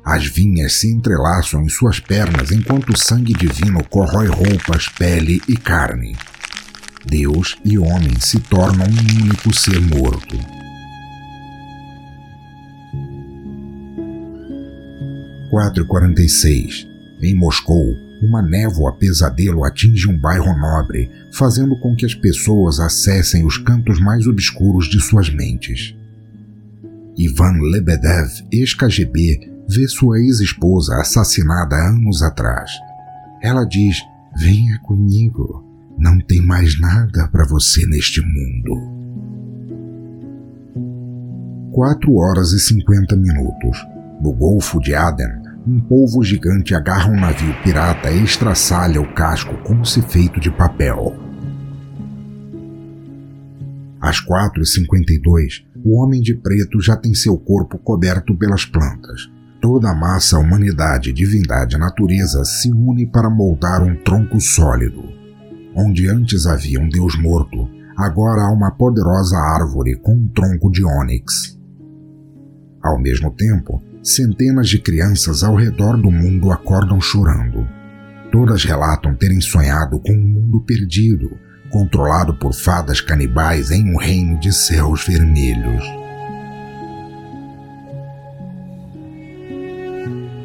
As 0.05 0.25
vinhas 0.25 0.73
se 0.73 0.91
entrelaçam 0.91 1.63
em 1.63 1.69
suas 1.69 1.97
pernas 1.99 2.51
enquanto 2.51 2.89
o 2.89 2.97
sangue 2.97 3.33
divino 3.33 3.81
corrói 3.85 4.27
roupas, 4.27 4.89
pele 4.89 5.41
e 5.47 5.55
carne. 5.55 6.13
Deus 7.05 7.57
e 7.63 7.77
homem 7.77 8.19
se 8.19 8.37
tornam 8.41 8.85
um 8.85 9.21
único 9.23 9.53
ser 9.57 9.79
morto. 9.79 10.37
Quatro 15.49 15.85
quarenta 15.85 16.21
Em 16.21 17.35
Moscou, 17.35 17.95
uma 18.21 18.41
névoa 18.41 18.91
pesadelo 18.97 19.63
atinge 19.63 20.09
um 20.09 20.17
bairro 20.17 20.57
nobre, 20.57 21.09
fazendo 21.31 21.77
com 21.79 21.95
que 21.95 22.05
as 22.05 22.15
pessoas 22.15 22.79
acessem 22.79 23.45
os 23.45 23.57
cantos 23.57 24.01
mais 24.01 24.27
obscuros 24.27 24.89
de 24.89 24.99
suas 24.99 25.29
mentes. 25.29 25.95
Ivan 27.17 27.59
Lebedev, 27.61 28.29
ex-KGB, 28.51 29.52
vê 29.69 29.87
sua 29.87 30.19
ex-esposa 30.19 30.95
assassinada 30.95 31.75
anos 31.75 32.21
atrás. 32.21 32.71
Ela 33.41 33.65
diz: 33.65 33.97
Venha 34.35 34.79
comigo, 34.79 35.63
não 35.97 36.19
tem 36.19 36.41
mais 36.41 36.79
nada 36.79 37.27
para 37.27 37.45
você 37.45 37.85
neste 37.85 38.21
mundo. 38.21 38.93
4 41.71 42.13
horas 42.13 42.51
e 42.51 42.59
50 42.59 43.15
minutos. 43.15 43.77
No 44.21 44.31
Golfo 44.31 44.79
de 44.79 44.93
Aden, 44.93 45.41
um 45.65 45.79
polvo 45.79 46.23
gigante 46.23 46.75
agarra 46.75 47.09
um 47.09 47.19
navio 47.19 47.53
pirata 47.63 48.11
e 48.11 48.23
estraçalha 48.23 49.01
o 49.01 49.13
casco 49.13 49.57
como 49.63 49.85
se 49.85 50.01
feito 50.01 50.39
de 50.39 50.51
papel. 50.51 51.13
Às 53.99 54.17
4h52, 54.21 55.65
o 55.83 55.97
homem 55.97 56.21
de 56.21 56.35
preto 56.35 56.81
já 56.81 56.95
tem 56.95 57.13
seu 57.13 57.37
corpo 57.37 57.77
coberto 57.77 58.37
pelas 58.37 58.65
plantas. 58.65 59.31
Toda 59.63 59.91
a 59.91 59.95
massa, 59.95 60.37
humanidade, 60.37 61.13
divindade, 61.13 61.77
natureza 61.77 62.43
se 62.43 62.69
une 62.69 63.07
para 63.07 63.29
moldar 63.29 63.81
um 63.81 63.95
tronco 63.95 64.41
sólido. 64.41 65.01
Onde 65.73 66.05
antes 66.09 66.45
havia 66.45 66.81
um 66.81 66.89
deus 66.89 67.17
morto, 67.17 67.69
agora 67.95 68.41
há 68.41 68.51
uma 68.51 68.71
poderosa 68.71 69.37
árvore 69.37 69.95
com 69.95 70.15
um 70.15 70.27
tronco 70.27 70.69
de 70.69 70.83
ônix. 70.83 71.57
Ao 72.83 72.99
mesmo 72.99 73.31
tempo, 73.31 73.81
centenas 74.03 74.67
de 74.67 74.79
crianças 74.79 75.45
ao 75.45 75.55
redor 75.55 75.95
do 75.95 76.11
mundo 76.11 76.51
acordam 76.51 76.99
chorando. 76.99 77.65
Todas 78.33 78.65
relatam 78.65 79.15
terem 79.15 79.39
sonhado 79.39 79.97
com 80.01 80.11
um 80.11 80.27
mundo 80.27 80.59
perdido, 80.59 81.37
controlado 81.71 82.33
por 82.33 82.53
fadas 82.53 82.99
canibais 82.99 83.71
em 83.71 83.93
um 83.93 83.97
reino 83.97 84.37
de 84.41 84.51
céus 84.51 85.07
vermelhos. 85.07 86.02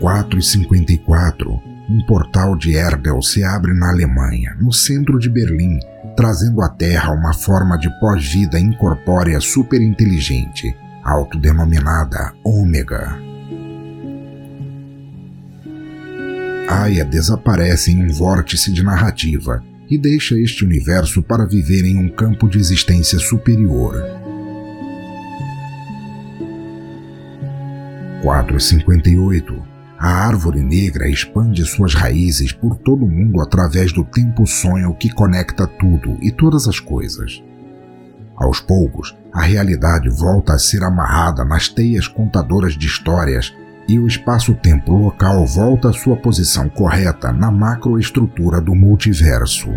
4 0.01 0.39
e 0.39 0.43
54 0.43 1.79
um 1.89 2.05
portal 2.05 2.55
de 2.55 2.75
Erdel 2.75 3.23
se 3.23 3.43
abre 3.43 3.73
na 3.73 3.89
Alemanha, 3.89 4.55
no 4.61 4.71
centro 4.71 5.19
de 5.19 5.31
Berlim, 5.31 5.79
trazendo 6.15 6.61
à 6.61 6.69
Terra 6.69 7.13
uma 7.13 7.33
forma 7.33 7.79
de 7.79 7.89
pós-vida 7.99 8.61
incorpórea 8.61 9.41
superinteligente, 9.41 10.77
autodenominada 11.03 12.35
Ômega. 12.45 13.19
Aya 16.69 17.07
desaparece 17.07 17.91
em 17.93 18.05
um 18.05 18.13
vórtice 18.13 18.71
de 18.71 18.83
narrativa 18.83 19.65
e 19.89 19.97
deixa 19.97 20.39
este 20.39 20.67
universo 20.67 21.23
para 21.23 21.47
viver 21.47 21.87
em 21.87 21.97
um 21.97 22.11
campo 22.11 22.47
de 22.47 22.59
existência 22.59 23.19
superior. 23.19 23.95
458 28.21 29.78
A 29.99 30.09
árvore 30.09 30.63
negra 30.63 31.09
expande 31.09 31.65
suas 31.65 31.93
raízes 31.93 32.53
por 32.53 32.77
todo 32.77 33.05
o 33.05 33.11
mundo 33.11 33.41
através 33.41 33.93
do 33.93 34.05
tempo-sonho 34.05 34.95
que 34.95 35.11
conecta 35.11 35.67
tudo 35.67 36.17
e 36.23 36.31
todas 36.31 36.69
as 36.69 36.79
coisas. 36.79 37.43
Aos 38.37 38.61
poucos, 38.61 39.17
a 39.33 39.43
realidade 39.43 40.09
volta 40.09 40.53
a 40.53 40.59
ser 40.59 40.85
amarrada 40.85 41.45
nas 41.45 41.69
teias 41.69 42.07
contadoras 42.07 42.75
de 42.75 42.87
histórias 42.87 43.53
e 43.89 43.99
o 43.99 44.07
espaço-tempo 44.07 44.93
local 44.93 45.45
volta 45.45 45.89
à 45.89 45.93
sua 45.93 46.17
posição 46.17 46.69
correta 46.69 47.33
na 47.33 47.51
macroestrutura 47.51 48.61
do 48.61 48.77
multiverso. 48.77 49.69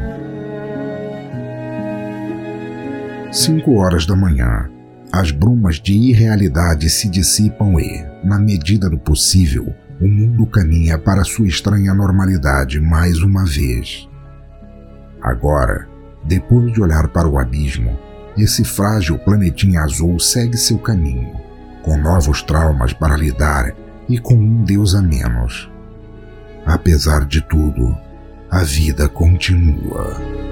5 3.32 3.74
horas 3.74 4.06
da 4.06 4.16
manhã. 4.16 4.70
As 5.12 5.32
brumas 5.32 5.80
de 5.80 5.94
irrealidade 5.94 6.90
se 6.90 7.10
dissipam 7.10 7.80
e, 7.80 8.06
na 8.24 8.38
medida 8.38 8.90
do 8.90 9.00
possível, 9.00 9.74
o 10.02 10.08
mundo 10.08 10.48
caminha 10.48 10.98
para 10.98 11.24
sua 11.24 11.48
estranha 11.48 11.94
normalidade 11.94 12.80
mais 12.82 13.22
uma 13.22 13.46
vez. 13.46 14.10
Agora, 15.22 15.88
depois 16.24 16.74
de 16.74 16.82
olhar 16.82 17.08
para 17.10 17.28
o 17.28 17.38
abismo, 17.38 17.98
esse 18.36 18.64
frágil 18.64 19.20
planetinha 19.20 19.82
azul 19.82 20.20
segue 20.20 20.58
seu 20.58 20.80
caminho, 20.80 21.40
com 21.84 21.98
novos 21.98 22.42
traumas 22.42 22.94
para 22.94 23.16
lidar 23.16 23.76
e 24.10 24.18
com 24.18 24.34
um 24.34 24.64
Deus 24.64 24.96
a 24.96 25.02
menos. 25.02 25.70
Apesar 26.66 27.26
de 27.26 27.42
tudo, 27.42 27.96
a 28.50 28.64
vida 28.64 29.08
continua. 29.08 30.51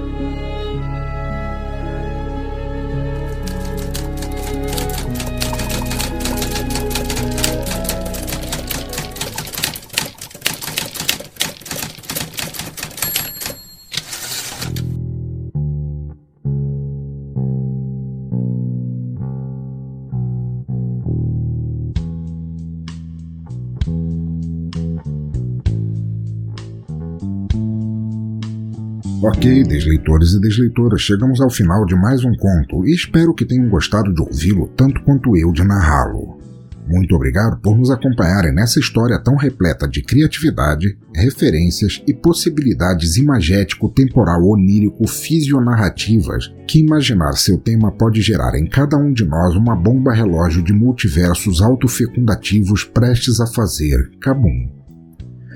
Ok, 29.40 29.64
desleitores 29.64 30.34
e 30.34 30.38
desleitoras, 30.38 31.00
chegamos 31.00 31.40
ao 31.40 31.48
final 31.48 31.86
de 31.86 31.94
mais 31.94 32.22
um 32.22 32.34
conto 32.34 32.86
e 32.86 32.94
espero 32.94 33.32
que 33.32 33.46
tenham 33.46 33.70
gostado 33.70 34.12
de 34.12 34.20
ouvi-lo 34.20 34.68
tanto 34.76 35.02
quanto 35.02 35.34
eu 35.34 35.50
de 35.50 35.64
narrá-lo. 35.64 36.38
Muito 36.86 37.16
obrigado 37.16 37.58
por 37.62 37.74
nos 37.74 37.90
acompanharem 37.90 38.54
nessa 38.54 38.78
história 38.78 39.18
tão 39.18 39.36
repleta 39.36 39.88
de 39.88 40.02
criatividade, 40.02 40.94
referências 41.16 42.02
e 42.06 42.12
possibilidades 42.12 43.16
imagético-temporal 43.16 44.46
onírico-fisionarrativas 44.46 46.52
que 46.68 46.80
imaginar 46.80 47.32
seu 47.32 47.56
tema 47.56 47.90
pode 47.90 48.20
gerar 48.20 48.54
em 48.56 48.66
cada 48.66 48.98
um 48.98 49.10
de 49.10 49.24
nós 49.24 49.56
uma 49.56 49.74
bomba 49.74 50.12
relógio 50.12 50.62
de 50.62 50.74
multiversos 50.74 51.62
autofecundativos 51.62 52.84
prestes 52.84 53.40
a 53.40 53.46
fazer 53.46 54.10
cabum. 54.20 54.68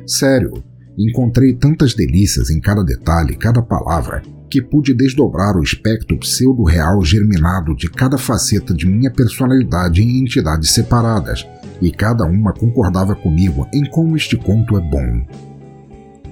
Sério, 0.06 0.54
Encontrei 0.96 1.54
tantas 1.54 1.92
delícias 1.94 2.50
em 2.50 2.60
cada 2.60 2.84
detalhe, 2.84 3.36
cada 3.36 3.60
palavra, 3.60 4.22
que 4.48 4.62
pude 4.62 4.94
desdobrar 4.94 5.56
o 5.56 5.62
espectro 5.62 6.16
pseudo-real 6.18 7.04
germinado 7.04 7.74
de 7.74 7.90
cada 7.90 8.16
faceta 8.16 8.72
de 8.72 8.86
minha 8.86 9.10
personalidade 9.10 10.00
em 10.00 10.20
entidades 10.20 10.70
separadas, 10.70 11.44
e 11.82 11.90
cada 11.90 12.24
uma 12.24 12.52
concordava 12.52 13.16
comigo 13.16 13.66
em 13.74 13.84
como 13.90 14.16
este 14.16 14.36
conto 14.36 14.76
é 14.76 14.80
bom. 14.80 15.26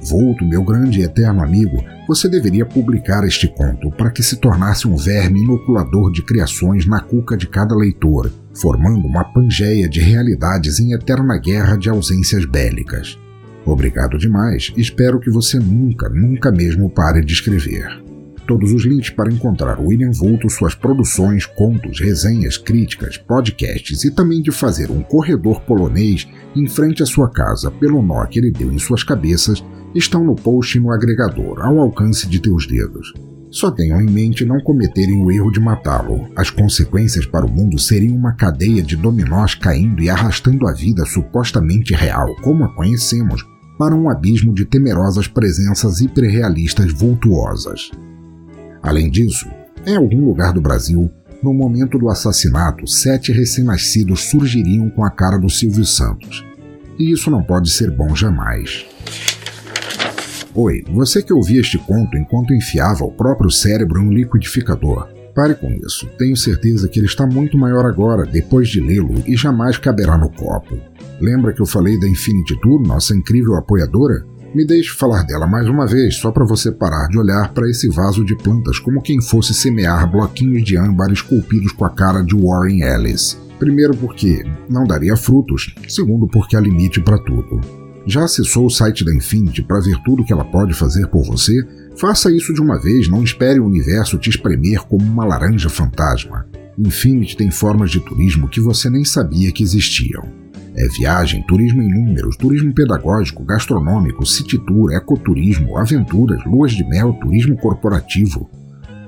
Volto, 0.04 0.44
meu 0.44 0.64
grande 0.64 1.00
e 1.00 1.04
eterno 1.04 1.42
amigo, 1.42 1.82
você 2.06 2.28
deveria 2.28 2.66
publicar 2.66 3.24
este 3.24 3.48
conto 3.48 3.90
para 3.90 4.10
que 4.10 4.22
se 4.22 4.36
tornasse 4.36 4.86
um 4.86 4.96
verme 4.96 5.42
inoculador 5.42 6.10
de 6.12 6.22
criações 6.22 6.86
na 6.86 7.00
cuca 7.00 7.36
de 7.36 7.48
cada 7.48 7.74
leitor, 7.74 8.32
formando 8.54 9.06
uma 9.06 9.24
pangeia 9.24 9.88
de 9.88 10.00
realidades 10.00 10.80
em 10.80 10.92
eterna 10.92 11.38
guerra 11.38 11.76
de 11.76 11.88
ausências 11.88 12.44
bélicas. 12.44 13.18
Obrigado 13.64 14.18
demais, 14.18 14.72
espero 14.76 15.20
que 15.20 15.30
você 15.30 15.58
nunca, 15.58 16.08
nunca 16.08 16.50
mesmo 16.50 16.90
pare 16.90 17.24
de 17.24 17.32
escrever. 17.32 18.02
Todos 18.46 18.72
os 18.72 18.84
links 18.84 19.10
para 19.10 19.32
encontrar 19.32 19.78
William 19.80 20.10
Vulto, 20.10 20.50
suas 20.50 20.74
produções, 20.74 21.46
contos, 21.46 22.00
resenhas, 22.00 22.58
críticas, 22.58 23.16
podcasts 23.16 24.04
e 24.04 24.10
também 24.10 24.42
de 24.42 24.50
fazer 24.50 24.90
um 24.90 25.00
corredor 25.02 25.60
polonês 25.60 26.26
em 26.56 26.66
frente 26.66 27.02
à 27.02 27.06
sua 27.06 27.30
casa 27.30 27.70
pelo 27.70 28.02
nó 28.02 28.26
que 28.26 28.40
ele 28.40 28.50
deu 28.50 28.72
em 28.72 28.78
suas 28.78 29.04
cabeças 29.04 29.64
estão 29.94 30.24
no 30.24 30.34
post 30.34 30.78
no 30.80 30.90
agregador, 30.90 31.60
ao 31.60 31.78
alcance 31.78 32.28
de 32.28 32.40
teus 32.40 32.66
dedos. 32.66 33.12
Só 33.50 33.70
tenham 33.70 34.00
em 34.00 34.08
mente 34.08 34.46
não 34.46 34.58
cometerem 34.60 35.22
o 35.22 35.30
erro 35.30 35.50
de 35.50 35.60
matá-lo. 35.60 36.26
As 36.34 36.48
consequências 36.48 37.26
para 37.26 37.44
o 37.44 37.50
mundo 37.50 37.78
seriam 37.78 38.16
uma 38.16 38.32
cadeia 38.32 38.82
de 38.82 38.96
dominós 38.96 39.54
caindo 39.54 40.02
e 40.02 40.08
arrastando 40.08 40.66
a 40.66 40.72
vida 40.72 41.04
supostamente 41.04 41.92
real, 41.92 42.34
como 42.36 42.64
a 42.64 42.74
conhecemos, 42.74 43.46
para 43.78 43.94
um 43.94 44.08
abismo 44.08 44.54
de 44.54 44.64
temerosas 44.64 45.26
presenças 45.26 46.00
hiperrealistas 46.00 46.92
vultuosas. 46.92 47.90
Além 48.82 49.10
disso, 49.10 49.48
em 49.86 49.96
algum 49.96 50.24
lugar 50.24 50.52
do 50.52 50.60
Brasil, 50.60 51.10
no 51.42 51.52
momento 51.52 51.98
do 51.98 52.08
assassinato, 52.08 52.86
sete 52.86 53.32
recém-nascidos 53.32 54.20
surgiriam 54.20 54.88
com 54.90 55.04
a 55.04 55.10
cara 55.10 55.38
do 55.38 55.50
Silvio 55.50 55.84
Santos. 55.84 56.44
E 56.98 57.10
isso 57.10 57.30
não 57.30 57.42
pode 57.42 57.70
ser 57.70 57.90
bom 57.90 58.14
jamais. 58.14 58.86
Oi, 60.54 60.84
você 60.92 61.22
que 61.22 61.32
ouvia 61.32 61.60
este 61.60 61.78
conto 61.78 62.16
enquanto 62.16 62.54
enfiava 62.54 63.04
o 63.04 63.10
próprio 63.10 63.50
cérebro 63.50 64.00
em 64.00 64.06
um 64.06 64.12
liquidificador. 64.12 65.08
Pare 65.34 65.54
com 65.54 65.72
isso, 65.72 66.06
tenho 66.18 66.36
certeza 66.36 66.86
que 66.86 67.00
ele 67.00 67.06
está 67.06 67.26
muito 67.26 67.56
maior 67.56 67.86
agora, 67.86 68.26
depois 68.26 68.68
de 68.68 68.80
lê-lo, 68.80 69.22
e 69.26 69.34
jamais 69.34 69.78
caberá 69.78 70.18
no 70.18 70.30
copo. 70.30 70.78
Lembra 71.22 71.52
que 71.52 71.62
eu 71.62 71.66
falei 71.66 71.96
da 72.00 72.08
Infinity 72.08 72.60
Tour, 72.60 72.82
nossa 72.82 73.14
incrível 73.14 73.54
apoiadora? 73.54 74.26
Me 74.52 74.66
deixe 74.66 74.90
falar 74.90 75.22
dela 75.22 75.46
mais 75.46 75.68
uma 75.68 75.86
vez, 75.86 76.16
só 76.16 76.32
para 76.32 76.44
você 76.44 76.72
parar 76.72 77.06
de 77.06 77.16
olhar 77.16 77.54
para 77.54 77.70
esse 77.70 77.88
vaso 77.88 78.24
de 78.24 78.34
plantas 78.34 78.80
como 78.80 79.00
quem 79.00 79.22
fosse 79.22 79.54
semear 79.54 80.10
bloquinhos 80.10 80.64
de 80.64 80.76
âmbar 80.76 81.12
esculpidos 81.12 81.70
com 81.70 81.84
a 81.84 81.90
cara 81.90 82.22
de 82.22 82.34
Warren 82.34 82.82
Ellis. 82.82 83.38
Primeiro, 83.56 83.96
porque 83.96 84.44
não 84.68 84.84
daria 84.84 85.16
frutos, 85.16 85.72
segundo, 85.88 86.26
porque 86.26 86.56
há 86.56 86.60
limite 86.60 87.00
para 87.00 87.18
tudo. 87.18 87.60
Já 88.04 88.24
acessou 88.24 88.66
o 88.66 88.70
site 88.70 89.04
da 89.04 89.14
Infinity 89.14 89.62
para 89.62 89.78
ver 89.78 90.02
tudo 90.04 90.24
que 90.24 90.32
ela 90.32 90.44
pode 90.44 90.74
fazer 90.74 91.06
por 91.06 91.24
você? 91.24 91.64
Faça 91.96 92.32
isso 92.32 92.52
de 92.52 92.60
uma 92.60 92.80
vez, 92.80 93.08
não 93.08 93.22
espere 93.22 93.60
o 93.60 93.66
universo 93.66 94.18
te 94.18 94.28
espremer 94.28 94.80
como 94.88 95.04
uma 95.04 95.24
laranja 95.24 95.68
fantasma. 95.68 96.48
Infinity 96.76 97.36
tem 97.36 97.48
formas 97.48 97.92
de 97.92 98.00
turismo 98.00 98.48
que 98.48 98.60
você 98.60 98.90
nem 98.90 99.04
sabia 99.04 99.52
que 99.52 99.62
existiam. 99.62 100.41
É 100.74 100.88
viagem, 100.88 101.42
turismo 101.42 101.82
em 101.82 101.88
números, 101.88 102.36
turismo 102.36 102.72
pedagógico, 102.72 103.44
gastronômico, 103.44 104.24
city 104.24 104.58
tour, 104.58 104.92
ecoturismo, 104.92 105.76
aventuras, 105.76 106.42
luas 106.44 106.72
de 106.72 106.82
mel, 106.84 107.12
turismo 107.14 107.56
corporativo. 107.56 108.48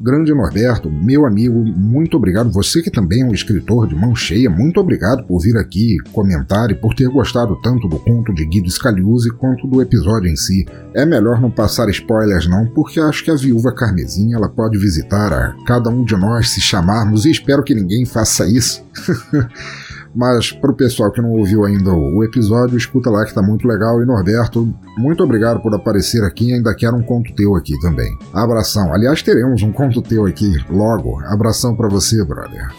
Grande 0.02 0.34
Norberto, 0.34 0.92
meu 0.92 1.26
amigo, 1.26 1.64
muito 1.64 2.18
obrigado. 2.18 2.52
Você 2.52 2.82
que 2.82 2.92
também 2.92 3.22
é 3.22 3.26
um 3.26 3.34
escritor 3.34 3.88
de 3.88 3.96
mão 3.96 4.16
cheia, 4.16 4.50
muito 4.50 4.80
obrigado 4.80 5.26
por 5.26 5.40
vir 5.40 5.58
aqui 5.58 5.98
comentar 6.12 6.70
e 6.70 6.76
por 6.76 6.94
ter 6.94 7.08
gostado 7.08 7.56
tanto 7.62 7.88
do 7.88 7.98
conto 8.00 8.34
de 8.34 8.46
Guido 8.46 8.70
Scaliuzzi 8.70 9.32
quanto 9.32 9.68
do 9.68 9.82
episódio 9.82 10.30
em 10.30 10.36
si. 10.36 10.66
É 10.94 11.06
melhor 11.06 11.40
não 11.40 11.50
passar 11.50 11.90
spoilers 11.90 12.48
não, 12.48 12.68
porque 12.68 13.00
acho 13.00 13.24
que 13.24 13.32
a 13.32 13.36
viúva 13.36 13.74
Carmesim 13.74 14.34
ela 14.34 14.50
pode 14.50 14.78
visitar 14.78 15.32
a 15.32 15.56
cada 15.66 15.90
um 15.90 16.04
de 16.04 16.16
nós 16.16 16.50
se 16.50 16.62
chamarmos 16.62 17.26
e 17.26 17.32
espero 17.32 17.64
que 17.64 17.74
ninguém 17.74 18.06
faça 18.06 18.46
isso. 18.48 18.84
Mas 20.16 20.52
para 20.52 20.72
o 20.72 20.76
pessoal 20.76 21.12
que 21.12 21.22
não 21.22 21.32
ouviu 21.32 21.66
ainda 21.66 21.92
o 21.92 22.24
episódio, 22.24 22.78
escuta 22.78 23.10
lá 23.10 23.26
que 23.26 23.34
tá 23.34 23.42
muito 23.42 23.68
legal. 23.68 24.02
E 24.02 24.06
Norberto, 24.06 24.74
muito 24.98 25.22
obrigado 25.24 25.62
por 25.62 25.76
aparecer 25.76 26.24
aqui. 26.24 26.54
Ainda 26.54 26.74
quero 26.74 26.96
um 26.96 27.04
conto 27.04 27.34
teu 27.36 27.56
aqui 27.56 27.78
também. 27.82 28.18
Abração. 28.34 28.94
Aliás, 28.94 29.22
teremos 29.22 29.62
um 29.62 29.74
conto 29.74 30.02
teu 30.02 30.26
aqui 30.26 30.54
logo. 30.70 31.20
Abração 31.26 31.76
para 31.76 31.90
você, 31.90 32.24
brother. 32.24 32.70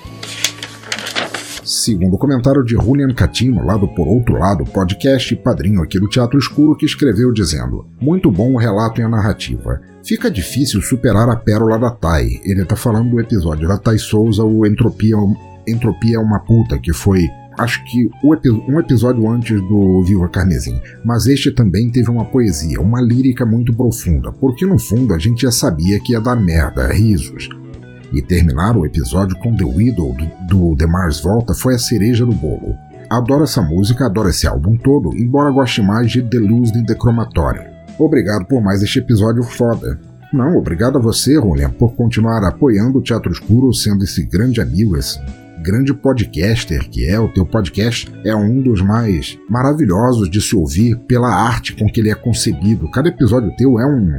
Segundo 1.62 2.16
comentário 2.16 2.64
de 2.64 2.74
Julian 2.74 3.12
Catino, 3.12 3.64
lá 3.66 3.76
do 3.76 3.88
Por 3.88 4.06
Outro 4.06 4.38
Lado, 4.38 4.64
podcast 4.64 5.34
padrinho 5.36 5.82
aqui 5.82 5.98
do 5.98 6.08
Teatro 6.08 6.38
Escuro, 6.38 6.76
que 6.76 6.86
escreveu 6.86 7.32
dizendo: 7.32 7.84
Muito 8.00 8.30
bom 8.30 8.52
o 8.52 8.56
relato 8.56 9.00
e 9.00 9.04
a 9.04 9.08
narrativa. 9.08 9.80
Fica 10.04 10.30
difícil 10.30 10.80
superar 10.80 11.28
a 11.28 11.34
pérola 11.34 11.76
da 11.76 11.90
Tai. 11.90 12.24
Ele 12.44 12.64
tá 12.64 12.76
falando 12.76 13.10
do 13.10 13.20
episódio 13.20 13.66
da 13.66 13.76
Tai 13.76 13.98
Souza, 13.98 14.44
o 14.44 14.64
Entropia 14.64 15.16
Entropia 15.66 16.16
é 16.16 16.20
uma 16.20 16.40
puta, 16.40 16.78
que 16.78 16.92
foi 16.92 17.28
acho 17.58 17.82
que 17.84 18.10
um 18.68 18.78
episódio 18.78 19.28
antes 19.30 19.60
do 19.62 20.02
Viva 20.02 20.28
Carmesim, 20.28 20.78
mas 21.04 21.26
este 21.26 21.50
também 21.50 21.90
teve 21.90 22.10
uma 22.10 22.24
poesia, 22.24 22.80
uma 22.80 23.00
lírica 23.00 23.46
muito 23.46 23.74
profunda, 23.74 24.30
porque 24.32 24.66
no 24.66 24.78
fundo 24.78 25.14
a 25.14 25.18
gente 25.18 25.42
já 25.42 25.50
sabia 25.50 25.98
que 26.00 26.12
ia 26.12 26.20
dar 26.20 26.36
merda, 26.36 26.92
risos. 26.92 27.48
E 28.12 28.22
terminar 28.22 28.76
o 28.76 28.86
episódio 28.86 29.36
com 29.38 29.56
The 29.56 29.64
Widow 29.64 30.14
do, 30.48 30.76
The 30.76 30.86
Mars 30.86 31.20
Volta 31.20 31.54
foi 31.54 31.74
a 31.74 31.78
cereja 31.78 32.24
do 32.24 32.32
bolo. 32.32 32.76
Adoro 33.10 33.44
essa 33.44 33.60
música, 33.62 34.06
adoro 34.06 34.28
esse 34.28 34.46
álbum 34.46 34.76
todo, 34.76 35.16
embora 35.16 35.50
goste 35.50 35.82
mais 35.82 36.10
de 36.10 36.22
The 36.22 36.38
Luz 36.38 36.70
in 36.70 36.84
the 36.84 36.94
Chromatorium. 36.94 37.64
Obrigado 37.98 38.44
por 38.46 38.62
mais 38.62 38.82
este 38.82 39.00
episódio 39.00 39.42
foda. 39.42 39.98
Não, 40.32 40.56
obrigado 40.56 40.98
a 40.98 41.00
você, 41.00 41.34
Julian, 41.34 41.70
por 41.70 41.94
continuar 41.94 42.44
apoiando 42.44 42.98
o 42.98 43.02
Teatro 43.02 43.32
Escuro, 43.32 43.72
sendo 43.72 44.04
esse 44.04 44.24
grande 44.24 44.60
amigo, 44.60 44.96
esse 44.96 45.18
grande 45.66 45.92
podcaster 45.92 46.88
que 46.88 47.04
é, 47.04 47.18
o 47.18 47.26
teu 47.26 47.44
podcast 47.44 48.08
é 48.24 48.36
um 48.36 48.62
dos 48.62 48.80
mais 48.80 49.36
maravilhosos 49.50 50.30
de 50.30 50.40
se 50.40 50.54
ouvir 50.54 50.96
pela 51.08 51.28
arte 51.28 51.74
com 51.74 51.86
que 51.86 51.98
ele 51.98 52.08
é 52.08 52.14
concebido. 52.14 52.88
Cada 52.88 53.08
episódio 53.08 53.52
teu 53.56 53.80
é 53.80 53.84
um, 53.84 54.12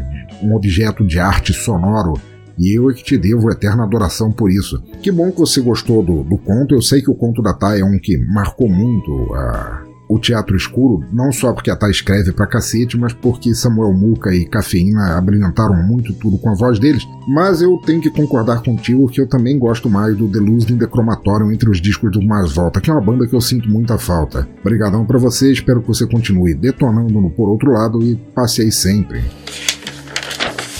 um 0.44 0.54
objeto 0.54 1.08
de 1.08 1.18
arte 1.18 1.54
sonoro 1.54 2.16
e 2.60 2.78
eu 2.78 2.90
é 2.90 2.94
que 2.94 3.02
te 3.02 3.18
devo 3.18 3.50
eterna 3.50 3.84
adoração 3.84 4.30
por 4.30 4.52
isso. 4.52 4.84
Que 5.02 5.10
bom 5.10 5.32
que 5.32 5.40
você 5.40 5.62
gostou 5.62 6.04
do, 6.04 6.22
do 6.22 6.38
conto. 6.38 6.76
Eu 6.76 6.82
sei 6.82 7.02
que 7.02 7.10
o 7.10 7.16
conto 7.16 7.42
da 7.42 7.54
Thay 7.54 7.80
é 7.80 7.86
um 7.86 7.98
que 7.98 8.18
marcou 8.18 8.68
muito 8.68 9.34
a, 9.34 9.87
o 10.10 10.17
Teatro 10.17 10.56
Escuro, 10.56 11.04
não 11.12 11.32
só 11.32 11.52
porque 11.52 11.70
a 11.70 11.76
Thay 11.76 11.91
escreve 11.91 12.32
pra 12.32 12.48
cacete, 12.48 12.98
mas 12.98 13.13
porque 13.13 13.54
Samuel 13.54 13.93
Muca 13.93 14.34
e 14.34 14.46
Cafeína 14.46 15.17
abrilhantaram 15.17 15.76
muito 15.84 16.13
tudo 16.13 16.38
com 16.38 16.50
a 16.50 16.56
voz 16.56 16.80
deles. 16.80 17.06
Mas 17.28 17.62
eu 17.62 17.78
tenho 17.86 18.02
que 18.02 18.10
concordar 18.10 18.62
contigo 18.63 19.08
que 19.10 19.20
eu 19.20 19.28
também 19.28 19.60
gosto 19.60 19.89
mais 19.89 20.15
do 20.15 20.30
The 20.30 20.39
Luz 20.39 20.65
the 20.65 20.88
Chromatorium 20.88 21.52
entre 21.52 21.70
os 21.70 21.82
discos 21.82 22.12
do 22.12 22.22
Mais 22.22 22.54
Volta, 22.54 22.80
que 22.80 22.89
é 22.89 22.93
uma 22.93 23.02
banda 23.02 23.28
que 23.28 23.36
eu 23.36 23.41
sinto 23.41 23.70
muita 23.70 23.98
falta. 23.98 24.48
Obrigadão 24.62 25.06
para 25.06 25.17
você, 25.17 25.52
espero 25.52 25.82
que 25.82 25.88
você 25.88 26.08
continue 26.08 26.54
detonando 26.54 27.20
no 27.20 27.30
Por 27.30 27.50
Outro 27.50 27.72
Lado 27.72 28.02
e 28.02 28.15
passe 28.34 28.62
aí 28.62 28.72
sempre. 28.72 29.24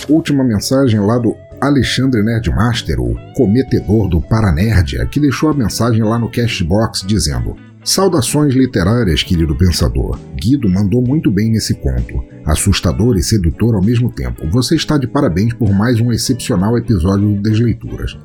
Última 0.08 0.42
mensagem 0.42 1.00
lá 1.00 1.18
do 1.18 1.34
Alexandre 1.60 2.22
Nerdmaster, 2.22 3.00
o 3.00 3.14
cometedor 3.34 4.08
do 4.08 4.20
Paranerdia, 4.20 5.04
que 5.06 5.20
deixou 5.20 5.50
a 5.50 5.54
mensagem 5.54 6.02
lá 6.02 6.18
no 6.18 6.30
Cashbox 6.30 7.04
dizendo 7.06 7.67
Saudações 7.84 8.54
literárias, 8.54 9.22
querido 9.22 9.56
pensador. 9.56 10.18
Guido 10.34 10.68
mandou 10.68 11.00
muito 11.00 11.30
bem 11.30 11.50
nesse 11.50 11.74
conto. 11.74 12.24
Assustador 12.44 13.16
e 13.16 13.22
sedutor 13.22 13.74
ao 13.74 13.82
mesmo 13.82 14.10
tempo. 14.10 14.46
Você 14.50 14.74
está 14.74 14.98
de 14.98 15.06
parabéns 15.06 15.54
por 15.54 15.72
mais 15.72 16.00
um 16.00 16.12
excepcional 16.12 16.76
episódio 16.76 17.40
das 17.40 17.58
leituras. 17.58 18.18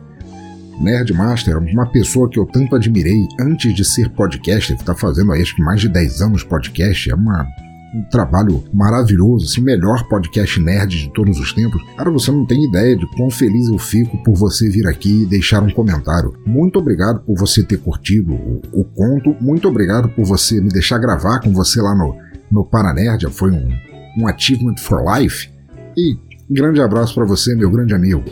Nerdmaster, 0.82 1.58
uma 1.58 1.86
pessoa 1.86 2.30
que 2.30 2.40
eu 2.40 2.46
tanto 2.46 2.76
admirei 2.76 3.28
antes 3.40 3.74
de 3.74 3.86
ser 3.86 4.10
podcaster, 4.10 4.76
que 4.76 4.82
está 4.82 4.96
fazendo 4.96 5.32
aí 5.32 5.42
acho 5.42 5.56
que 5.56 5.62
mais 5.62 5.80
de 5.80 5.88
10 5.88 6.22
anos 6.22 6.44
podcast, 6.44 7.10
é 7.10 7.16
uma 7.16 7.48
um 7.94 8.04
trabalho 8.10 8.64
maravilhoso, 8.74 9.46
assim, 9.46 9.62
melhor 9.62 10.08
podcast 10.08 10.60
nerd 10.60 11.04
de 11.04 11.14
todos 11.14 11.40
os 11.40 11.54
tempos. 11.54 11.82
Cara, 11.96 12.10
você 12.10 12.32
não 12.32 12.46
tem 12.46 12.66
ideia 12.66 12.96
de 12.96 13.06
quão 13.16 13.30
feliz 13.30 13.68
eu 13.68 13.78
fico 13.78 14.22
por 14.24 14.36
você 14.36 14.68
vir 14.70 14.88
aqui 14.88 15.24
e 15.24 15.26
deixar 15.26 15.62
um 15.62 15.70
comentário. 15.70 16.34
Muito 16.46 16.80
obrigado 16.80 17.22
por 17.22 17.38
você 17.38 17.64
ter 17.64 17.78
curtido 17.78 18.34
o, 18.34 18.62
o 18.72 18.84
conto, 18.84 19.36
muito 19.40 19.68
obrigado 19.68 20.10
por 20.10 20.26
você 20.26 20.60
me 20.60 20.70
deixar 20.70 20.98
gravar 20.98 21.40
com 21.40 21.54
você 21.54 21.82
lá 21.82 21.96
no, 21.96 22.16
no 22.52 22.66
Paranerd, 22.66 23.28
foi 23.32 23.52
um, 23.52 23.70
um 24.18 24.28
achievement 24.28 24.78
for 24.78 25.04
life. 25.16 25.50
E 25.96 26.18
grande 26.50 26.82
abraço 26.82 27.14
para 27.14 27.26
você, 27.26 27.56
meu 27.56 27.70
grande 27.70 27.94
amigo. 27.94 28.24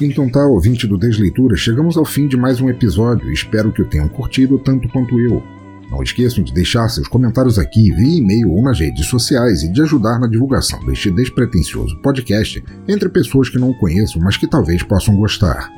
Então 0.00 0.28
tá, 0.28 0.44
ouvinte 0.44 0.88
do 0.88 0.98
Desleitura, 0.98 1.56
chegamos 1.56 1.96
ao 1.96 2.04
fim 2.04 2.26
de 2.26 2.36
mais 2.36 2.60
um 2.60 2.68
episódio. 2.68 3.32
Espero 3.32 3.72
que 3.72 3.80
o 3.80 3.88
tenham 3.88 4.08
curtido 4.08 4.58
tanto 4.58 4.88
quanto 4.88 5.18
eu. 5.20 5.40
Não 5.94 6.02
esqueçam 6.02 6.42
de 6.42 6.52
deixar 6.52 6.88
seus 6.88 7.06
comentários 7.06 7.56
aqui 7.56 7.92
via 7.92 8.18
e-mail 8.18 8.50
ou 8.50 8.60
nas 8.60 8.80
redes 8.80 9.06
sociais 9.06 9.62
e 9.62 9.72
de 9.72 9.80
ajudar 9.80 10.18
na 10.18 10.26
divulgação 10.26 10.84
deste 10.84 11.08
despretensioso 11.08 11.96
podcast 12.02 12.62
entre 12.88 13.08
pessoas 13.08 13.48
que 13.48 13.60
não 13.60 13.70
o 13.70 13.78
conheçam, 13.78 14.20
mas 14.20 14.36
que 14.36 14.50
talvez 14.50 14.82
possam 14.82 15.16
gostar. 15.16 15.70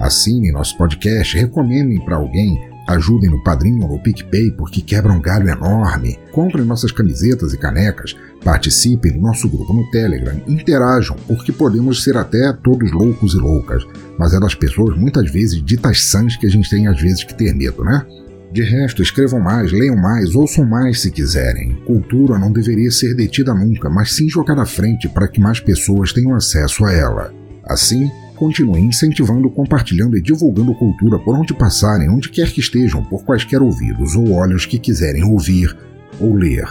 Assinem 0.00 0.50
nosso 0.50 0.76
podcast, 0.76 1.36
recomendem 1.38 2.04
para 2.04 2.16
alguém, 2.16 2.58
ajudem 2.88 3.30
no 3.30 3.40
Padrinho 3.44 3.84
ou 3.84 3.92
no 3.92 4.02
PicPay 4.02 4.50
porque 4.50 4.80
quebram 4.80 5.18
um 5.18 5.22
galho 5.22 5.48
enorme, 5.48 6.18
comprem 6.32 6.64
nossas 6.64 6.90
camisetas 6.90 7.52
e 7.52 7.58
canecas, 7.58 8.16
participem 8.42 9.12
do 9.12 9.20
nosso 9.20 9.48
grupo 9.48 9.72
no 9.72 9.88
Telegram, 9.92 10.42
interajam 10.48 11.16
porque 11.28 11.52
podemos 11.52 12.02
ser 12.02 12.16
até 12.16 12.52
todos 12.54 12.90
loucos 12.90 13.34
e 13.34 13.38
loucas, 13.38 13.86
mas 14.18 14.34
é 14.34 14.40
das 14.40 14.56
pessoas 14.56 14.98
muitas 14.98 15.30
vezes 15.30 15.62
ditas 15.62 16.06
sãs 16.06 16.36
que 16.36 16.46
a 16.46 16.50
gente 16.50 16.68
tem 16.68 16.88
às 16.88 17.00
vezes 17.00 17.22
que 17.22 17.34
ter 17.34 17.54
medo, 17.54 17.84
né? 17.84 18.04
De 18.52 18.62
resto, 18.62 19.00
escrevam 19.00 19.38
mais, 19.38 19.70
leiam 19.70 19.96
mais, 19.96 20.34
ouçam 20.34 20.66
mais 20.66 21.00
se 21.00 21.10
quiserem. 21.10 21.76
Cultura 21.86 22.36
não 22.36 22.50
deveria 22.50 22.90
ser 22.90 23.14
detida 23.14 23.54
nunca, 23.54 23.88
mas 23.88 24.12
sim 24.12 24.28
jogada 24.28 24.62
à 24.62 24.66
frente 24.66 25.08
para 25.08 25.28
que 25.28 25.40
mais 25.40 25.60
pessoas 25.60 26.12
tenham 26.12 26.34
acesso 26.34 26.84
a 26.84 26.92
ela. 26.92 27.32
Assim, 27.64 28.10
continuem 28.34 28.86
incentivando, 28.86 29.48
compartilhando 29.50 30.16
e 30.16 30.22
divulgando 30.22 30.74
cultura 30.74 31.16
por 31.20 31.36
onde 31.36 31.54
passarem, 31.54 32.10
onde 32.10 32.28
quer 32.28 32.50
que 32.50 32.58
estejam, 32.58 33.04
por 33.04 33.24
quaisquer 33.24 33.62
ouvidos 33.62 34.16
ou 34.16 34.32
olhos 34.32 34.66
que 34.66 34.80
quiserem 34.80 35.22
ouvir 35.24 35.76
ou 36.18 36.34
ler. 36.34 36.66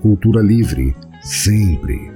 Cultura 0.00 0.40
livre, 0.40 0.94
sempre. 1.20 2.12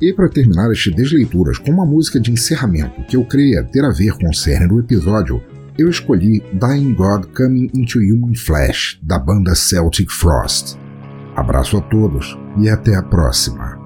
E 0.00 0.14
para 0.14 0.30
terminar 0.30 0.70
este 0.72 0.90
Desleituras 0.90 1.58
com 1.58 1.72
uma 1.72 1.84
música 1.84 2.18
de 2.18 2.30
encerramento 2.30 3.02
que 3.02 3.16
eu 3.16 3.24
creia 3.24 3.64
ter 3.64 3.84
a 3.84 3.90
ver 3.90 4.12
com 4.12 4.30
o 4.30 4.34
cerne 4.34 4.68
do 4.68 4.80
episódio, 4.80 5.42
eu 5.78 5.88
escolhi 5.88 6.42
Dying 6.52 6.92
God 6.92 7.26
Coming 7.36 7.70
into 7.72 8.00
Human 8.00 8.34
Flesh, 8.34 8.98
da 9.00 9.16
banda 9.16 9.54
Celtic 9.54 10.10
Frost. 10.10 10.76
Abraço 11.36 11.76
a 11.76 11.80
todos 11.80 12.36
e 12.58 12.68
até 12.68 12.96
a 12.96 13.02
próxima. 13.02 13.77